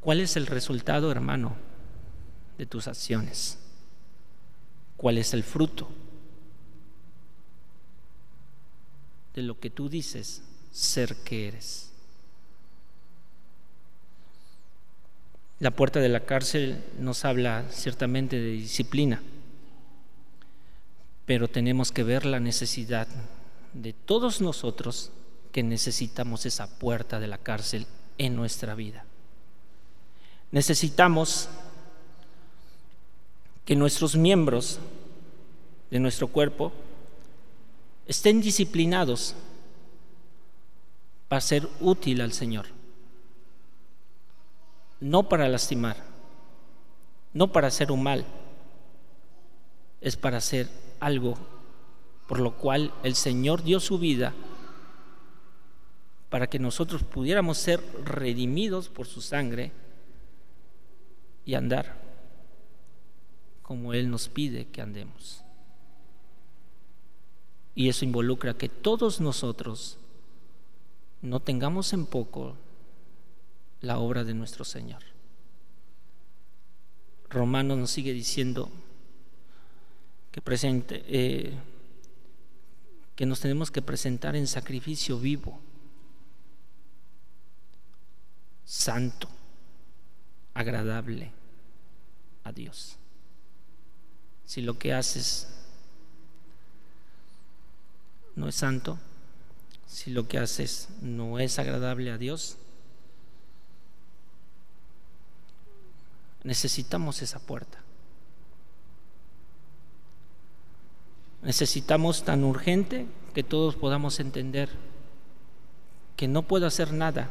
¿Cuál 0.00 0.20
es 0.20 0.36
el 0.36 0.46
resultado, 0.46 1.10
hermano, 1.10 1.56
de 2.58 2.66
tus 2.66 2.86
acciones? 2.86 3.58
¿Cuál 4.96 5.18
es 5.18 5.34
el 5.34 5.42
fruto? 5.42 5.88
de 9.36 9.42
lo 9.42 9.60
que 9.60 9.70
tú 9.70 9.88
dices 9.88 10.42
ser 10.72 11.14
que 11.16 11.46
eres. 11.46 11.92
La 15.60 15.70
puerta 15.70 16.00
de 16.00 16.08
la 16.08 16.24
cárcel 16.24 16.82
nos 16.98 17.24
habla 17.24 17.66
ciertamente 17.70 18.40
de 18.40 18.50
disciplina, 18.50 19.22
pero 21.26 21.48
tenemos 21.48 21.90
que 21.90 22.04
ver 22.04 22.24
la 22.24 22.38
necesidad 22.38 23.08
de 23.74 23.92
todos 23.92 24.40
nosotros 24.40 25.10
que 25.52 25.62
necesitamos 25.62 26.46
esa 26.46 26.78
puerta 26.78 27.18
de 27.18 27.26
la 27.26 27.38
cárcel 27.38 27.86
en 28.16 28.36
nuestra 28.36 28.74
vida. 28.74 29.04
Necesitamos 30.52 31.48
que 33.64 33.74
nuestros 33.74 34.14
miembros 34.16 34.78
de 35.90 35.98
nuestro 35.98 36.28
cuerpo 36.28 36.72
estén 38.06 38.40
disciplinados 38.40 39.34
para 41.28 41.40
ser 41.40 41.68
útil 41.80 42.20
al 42.20 42.32
Señor, 42.32 42.66
no 45.00 45.28
para 45.28 45.48
lastimar, 45.48 45.96
no 47.32 47.50
para 47.50 47.66
hacer 47.66 47.90
un 47.90 48.04
mal, 48.04 48.24
es 50.00 50.16
para 50.16 50.36
hacer 50.36 50.85
algo 51.00 51.36
por 52.26 52.40
lo 52.40 52.56
cual 52.56 52.92
el 53.02 53.14
Señor 53.14 53.62
dio 53.62 53.80
su 53.80 53.98
vida 53.98 54.34
para 56.28 56.48
que 56.48 56.58
nosotros 56.58 57.04
pudiéramos 57.04 57.58
ser 57.58 57.80
redimidos 58.04 58.88
por 58.88 59.06
su 59.06 59.20
sangre 59.20 59.72
y 61.44 61.54
andar 61.54 61.96
como 63.62 63.94
Él 63.94 64.10
nos 64.10 64.28
pide 64.28 64.66
que 64.66 64.82
andemos. 64.82 65.42
Y 67.74 67.88
eso 67.88 68.04
involucra 68.04 68.54
que 68.54 68.68
todos 68.68 69.20
nosotros 69.20 69.98
no 71.22 71.40
tengamos 71.40 71.92
en 71.92 72.06
poco 72.06 72.56
la 73.80 73.98
obra 73.98 74.24
de 74.24 74.34
nuestro 74.34 74.64
Señor. 74.64 75.02
Romano 77.28 77.76
nos 77.76 77.90
sigue 77.90 78.12
diciendo 78.12 78.70
que, 80.36 80.42
presente, 80.42 81.02
eh, 81.08 81.50
que 83.14 83.24
nos 83.24 83.40
tenemos 83.40 83.70
que 83.70 83.80
presentar 83.80 84.36
en 84.36 84.46
sacrificio 84.46 85.18
vivo, 85.18 85.58
santo, 88.66 89.30
agradable 90.52 91.32
a 92.44 92.52
Dios. 92.52 92.96
Si 94.44 94.60
lo 94.60 94.78
que 94.78 94.92
haces 94.92 95.48
no 98.34 98.46
es 98.50 98.56
santo, 98.56 98.98
si 99.86 100.10
lo 100.10 100.28
que 100.28 100.36
haces 100.36 100.88
no 101.00 101.38
es 101.38 101.58
agradable 101.58 102.10
a 102.10 102.18
Dios, 102.18 102.58
necesitamos 106.44 107.22
esa 107.22 107.38
puerta. 107.38 107.85
Necesitamos 111.42 112.24
tan 112.24 112.44
urgente 112.44 113.06
que 113.34 113.42
todos 113.42 113.76
podamos 113.76 114.20
entender 114.20 114.68
que 116.16 116.28
no 116.28 116.42
puedo 116.42 116.66
hacer 116.66 116.92
nada 116.92 117.30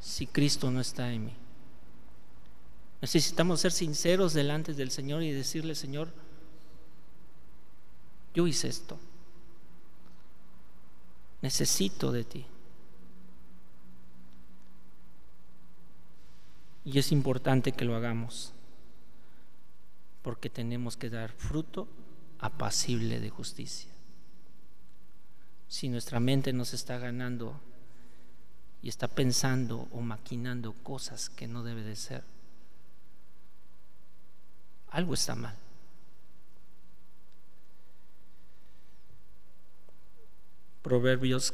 si 0.00 0.26
Cristo 0.26 0.70
no 0.70 0.80
está 0.80 1.12
en 1.12 1.26
mí. 1.26 1.32
Necesitamos 3.00 3.60
ser 3.60 3.72
sinceros 3.72 4.32
delante 4.32 4.72
del 4.72 4.90
Señor 4.90 5.22
y 5.22 5.32
decirle, 5.32 5.74
Señor, 5.74 6.08
yo 8.34 8.46
hice 8.46 8.68
esto 8.68 8.98
necesito 11.44 12.10
de 12.10 12.24
ti. 12.24 12.46
Y 16.86 16.98
es 16.98 17.12
importante 17.12 17.72
que 17.72 17.84
lo 17.84 17.94
hagamos, 17.94 18.54
porque 20.22 20.48
tenemos 20.48 20.96
que 20.96 21.10
dar 21.10 21.30
fruto 21.32 21.86
apacible 22.44 23.20
de 23.20 23.30
justicia. 23.30 23.90
Si 25.66 25.88
nuestra 25.88 26.20
mente 26.20 26.52
nos 26.52 26.74
está 26.74 26.98
ganando 26.98 27.58
y 28.82 28.90
está 28.90 29.08
pensando 29.08 29.88
o 29.92 30.02
maquinando 30.02 30.74
cosas 30.74 31.30
que 31.30 31.48
no 31.48 31.64
debe 31.64 31.82
de 31.82 31.96
ser, 31.96 32.22
algo 34.90 35.14
está 35.14 35.34
mal. 35.34 35.56
Proverbios 40.82 41.50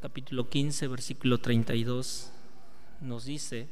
capítulo 0.00 0.50
15, 0.50 0.88
versículo 0.88 1.38
32 1.38 2.32
nos 3.00 3.24
dice, 3.24 3.68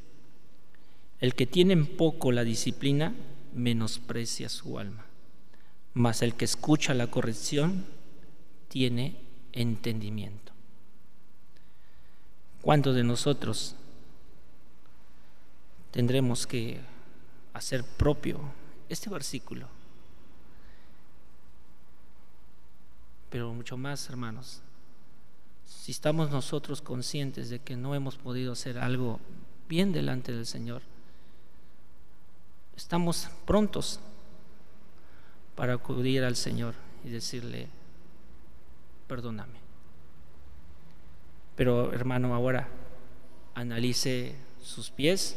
el 1.18 1.34
que 1.34 1.46
tiene 1.46 1.72
en 1.72 1.96
poco 1.96 2.30
la 2.30 2.44
disciplina 2.44 3.12
menosprecia 3.52 4.48
su 4.48 4.78
alma, 4.78 5.06
mas 5.94 6.22
el 6.22 6.34
que 6.34 6.44
escucha 6.44 6.94
la 6.94 7.08
corrección 7.08 7.86
tiene 8.68 9.20
entendimiento. 9.52 10.52
¿Cuántos 12.62 12.94
de 12.94 13.04
nosotros 13.04 13.74
tendremos 15.90 16.46
que 16.46 16.80
hacer 17.52 17.84
propio 17.84 18.40
este 18.88 19.10
versículo? 19.10 19.66
Pero 23.28 23.52
mucho 23.52 23.76
más, 23.76 24.08
hermanos, 24.08 24.62
si 25.66 25.90
estamos 25.90 26.30
nosotros 26.30 26.80
conscientes 26.80 27.50
de 27.50 27.58
que 27.58 27.76
no 27.76 27.94
hemos 27.94 28.16
podido 28.16 28.52
hacer 28.52 28.78
algo 28.78 29.20
bien 29.68 29.92
delante 29.92 30.32
del 30.32 30.46
Señor, 30.46 30.82
estamos 32.76 33.28
prontos 33.46 34.00
para 35.54 35.74
acudir 35.74 36.24
al 36.24 36.36
Señor 36.36 36.74
y 37.04 37.10
decirle, 37.10 37.68
perdóname. 39.06 39.60
Pero 41.56 41.92
hermano, 41.92 42.34
ahora 42.34 42.68
analice 43.54 44.34
sus 44.62 44.90
pies, 44.90 45.36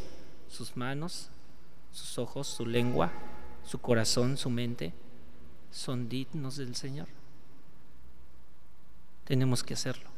sus 0.50 0.78
manos, 0.78 1.30
sus 1.92 2.18
ojos, 2.18 2.48
su 2.48 2.66
lengua, 2.66 3.12
su 3.66 3.80
corazón, 3.80 4.38
su 4.38 4.50
mente. 4.50 4.94
¿Son 5.72 6.08
dignos 6.08 6.56
del 6.56 6.76
Señor? 6.76 7.08
Tenemos 9.26 9.64
que 9.64 9.74
hacerlo 9.74 10.16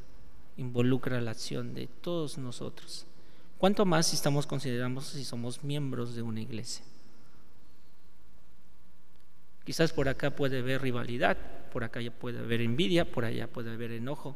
involucra 0.58 1.22
la 1.22 1.32
acción 1.32 1.74
de 1.74 1.88
todos 1.88 2.38
nosotros. 2.38 3.06
¿Cuánto 3.58 3.86
más 3.86 4.08
si 4.08 4.16
estamos 4.16 4.45
considerando 4.45 5.02
si 5.02 5.24
somos 5.24 5.64
miembros 5.64 6.16
de 6.16 6.22
una 6.22 6.41
iglesia? 6.41 6.84
Quizás 9.68 9.91
por 9.91 10.07
acá 10.07 10.34
puede 10.34 10.59
haber 10.59 10.82
rivalidad, 10.82 11.36
por 11.74 11.84
acá 11.84 11.99
ya 11.99 12.09
puede 12.09 12.39
haber 12.39 12.61
envidia, 12.61 13.03
por 13.03 13.26
allá 13.26 13.47
puede 13.47 13.74
haber 13.74 13.91
enojo. 13.91 14.34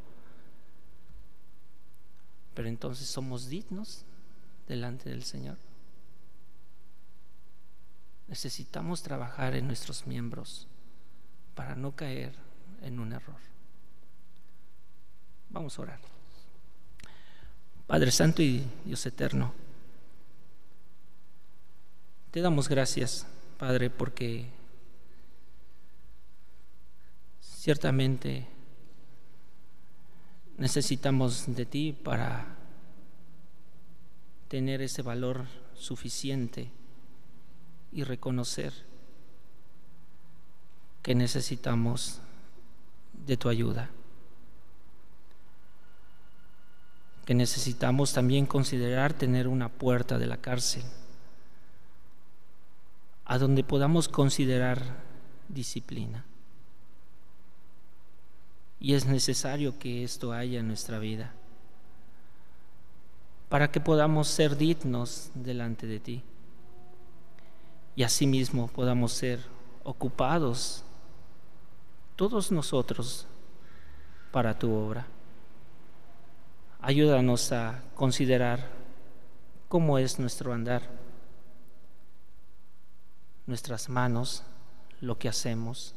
Pero 2.54 2.68
entonces 2.68 3.08
somos 3.08 3.48
dignos 3.48 4.04
delante 4.68 5.10
del 5.10 5.24
Señor. 5.24 5.56
Necesitamos 8.28 9.04
trabajar 9.04 9.56
en 9.56 9.68
nuestros 9.68 10.06
miembros 10.06 10.68
para 11.56 11.78
no 11.78 11.96
caer 11.96 12.36
en 12.82 13.00
un 13.00 13.14
error. 13.14 13.40
Vamos 15.50 15.80
a 15.80 15.82
orar. 15.84 16.00
Padre 17.88 18.12
Santo 18.12 18.42
y 18.42 18.68
Dios 18.84 19.06
eterno, 19.06 19.54
Te 22.32 22.42
damos 22.42 22.68
gracias, 22.68 23.26
Padre, 23.58 23.90
porque 23.90 24.60
ciertamente 27.62 28.48
necesitamos 30.58 31.46
de 31.56 31.68
ti 31.68 31.94
para 31.94 32.58
tener 34.48 34.82
ese 34.82 35.04
valor 35.04 35.46
suficiente 35.76 36.72
y 37.92 38.04
reconocer 38.04 38.74
que 41.04 41.14
necesitamos 41.14 42.20
de 43.28 43.38
tu 43.38 43.48
ayuda, 43.48 43.92
que 47.26 47.36
necesitamos 47.36 48.12
también 48.12 48.48
considerar 48.48 49.14
tener 49.14 49.48
una 49.48 49.70
puerta 49.70 50.18
de 50.18 50.26
la 50.26 50.38
cárcel 50.38 50.84
a 53.26 53.38
donde 53.38 53.64
podamos 53.64 54.08
considerar 54.08 55.04
disciplina. 55.48 56.26
Y 58.82 58.96
es 58.96 59.06
necesario 59.06 59.80
que 59.80 60.04
esto 60.04 60.34
haya 60.34 60.60
en 60.60 60.68
nuestra 60.68 61.00
vida 61.00 61.32
para 63.48 63.70
que 63.70 63.80
podamos 63.80 64.28
ser 64.28 64.58
dignos 64.58 65.30
delante 65.36 65.86
de 65.86 66.00
ti 66.00 66.24
y 67.96 68.04
asimismo 68.04 68.70
podamos 68.70 69.12
ser 69.12 69.42
ocupados 69.84 70.84
todos 72.16 72.52
nosotros 72.52 73.28
para 74.32 74.58
tu 74.58 74.74
obra. 74.74 75.06
Ayúdanos 76.80 77.52
a 77.52 77.84
considerar 77.94 78.70
cómo 79.68 79.98
es 79.98 80.18
nuestro 80.18 80.54
andar, 80.54 80.84
nuestras 83.46 83.90
manos, 83.90 84.44
lo 85.02 85.20
que 85.20 85.28
hacemos. 85.30 85.94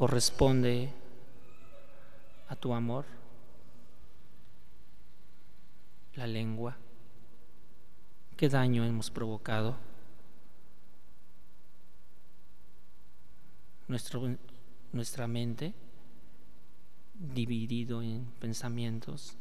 Corresponde 0.00 0.90
a 2.48 2.56
tu 2.56 2.72
amor 2.72 3.04
la 6.14 6.26
lengua? 6.26 6.78
¿Qué 8.34 8.48
daño 8.48 8.82
hemos 8.86 9.10
provocado? 9.10 9.76
Nuestro, 13.88 14.38
nuestra 14.92 15.26
mente 15.26 15.74
dividido 17.12 18.00
en 18.00 18.24
pensamientos, 18.40 19.36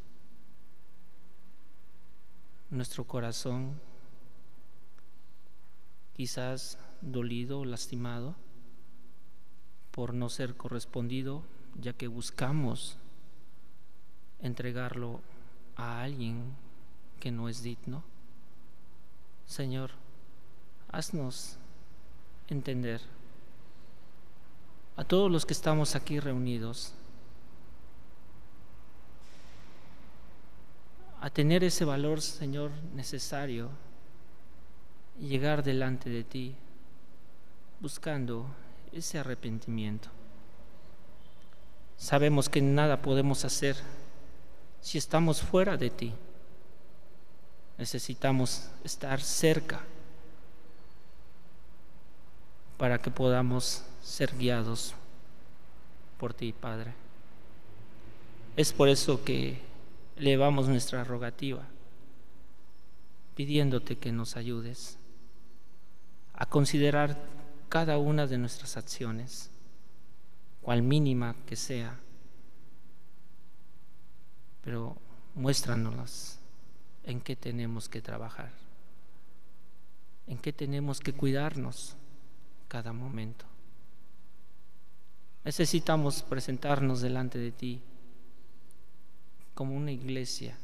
nuestro 2.70 3.08
corazón 3.08 3.80
quizás 6.18 6.78
dolido 7.00 7.64
lastimado 7.64 8.36
por 10.00 10.14
no 10.14 10.30
ser 10.30 10.56
correspondido, 10.56 11.44
ya 11.78 11.92
que 11.92 12.08
buscamos 12.08 12.96
entregarlo 14.42 15.20
a 15.76 16.02
alguien 16.02 16.56
que 17.20 17.32
no 17.32 17.50
es 17.50 17.64
digno. 17.64 18.02
Señor, 19.46 19.92
haznos 20.90 21.58
entender 22.48 23.02
a 24.96 25.04
todos 25.04 25.30
los 25.30 25.46
que 25.46 25.52
estamos 25.52 25.96
aquí 25.96 26.22
reunidos 26.22 26.94
a 31.20 31.30
tener 31.30 31.66
ese 31.66 31.84
valor, 31.84 32.22
Señor, 32.22 32.72
necesario 32.96 33.70
y 35.20 35.28
llegar 35.28 35.62
delante 35.62 36.10
de 36.10 36.24
ti 36.24 36.56
buscando 37.82 38.46
ese 38.94 39.20
arrepentimiento. 39.20 40.10
Sabemos 41.98 42.50
que 42.50 42.62
nada 42.62 43.02
podemos 43.02 43.46
hacer 43.46 43.76
si 44.82 44.98
estamos 44.98 45.42
fuera 45.42 45.78
de 45.78 45.90
ti. 45.90 46.14
Necesitamos 47.78 48.70
estar 48.84 49.22
cerca 49.22 49.82
para 52.78 52.98
que 53.00 53.12
podamos 53.12 53.84
ser 54.02 54.36
guiados 54.38 54.94
por 56.18 56.34
ti, 56.34 56.54
Padre. 56.54 56.94
Es 58.56 58.74
por 58.74 58.90
eso 58.90 59.24
que 59.24 59.62
elevamos 60.16 60.68
nuestra 60.68 61.04
rogativa, 61.04 61.64
pidiéndote 63.36 63.98
que 63.98 64.12
nos 64.12 64.36
ayudes 64.36 64.98
a 66.34 66.46
considerar 66.46 67.18
cada 67.70 67.98
una 67.98 68.28
de 68.28 68.38
nuestras 68.38 68.76
acciones, 68.76 69.50
cual 70.62 70.82
mínima 70.82 71.36
que 71.46 71.56
sea 71.56 71.98
pero 74.70 74.96
muéstranos 75.36 76.38
en 77.04 77.22
qué 77.22 77.36
tenemos 77.36 77.90
que 77.90 78.02
trabajar, 78.02 78.52
en 80.28 80.38
qué 80.38 80.54
tenemos 80.54 81.00
que 81.00 81.14
cuidarnos 81.14 81.96
cada 82.68 82.94
momento. 82.94 83.46
Necesitamos 85.44 86.22
presentarnos 86.22 87.02
delante 87.02 87.40
de 87.40 87.52
ti 87.52 87.82
como 89.56 89.76
una 89.76 89.92
iglesia 89.92 90.56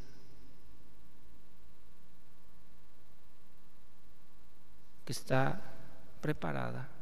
que 5.03 5.13
está 5.13 5.61
preparada 6.21 6.94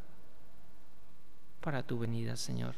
para 1.63 1.81
tu 1.81 1.97
venida, 1.97 2.35
Señor. 2.35 2.75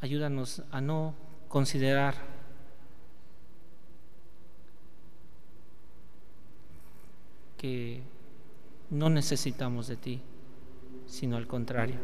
Ayúdanos 0.00 0.62
a 0.70 0.80
no 0.80 1.14
considerar 1.48 2.14
que 7.58 8.02
no 8.88 9.10
necesitamos 9.10 9.86
de 9.86 9.96
ti, 9.96 10.22
sino 11.06 11.36
al 11.36 11.46
contrario. 11.46 11.96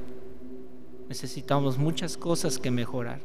Necesitamos 1.08 1.78
muchas 1.78 2.18
cosas 2.18 2.58
que 2.58 2.70
mejorar, 2.70 3.20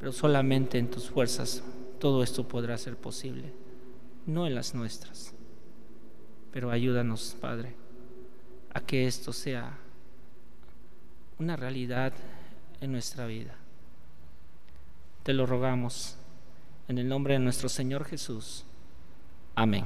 pero 0.00 0.10
solamente 0.10 0.78
en 0.78 0.90
tus 0.90 1.10
fuerzas 1.10 1.62
todo 2.00 2.24
esto 2.24 2.46
podrá 2.46 2.76
ser 2.76 2.96
posible, 2.96 3.52
no 4.26 4.48
en 4.48 4.56
las 4.56 4.74
nuestras. 4.74 5.32
Pero 6.52 6.70
ayúdanos, 6.70 7.36
Padre, 7.40 7.76
a 8.74 8.80
que 8.80 9.06
esto 9.06 9.32
sea 9.32 9.78
una 11.38 11.56
realidad 11.56 12.12
en 12.80 12.92
nuestra 12.92 13.26
vida. 13.26 13.54
Te 15.22 15.32
lo 15.32 15.46
rogamos 15.46 16.16
en 16.88 16.98
el 16.98 17.08
nombre 17.08 17.34
de 17.34 17.40
nuestro 17.40 17.68
Señor 17.68 18.04
Jesús. 18.04 18.64
Amén. 19.54 19.84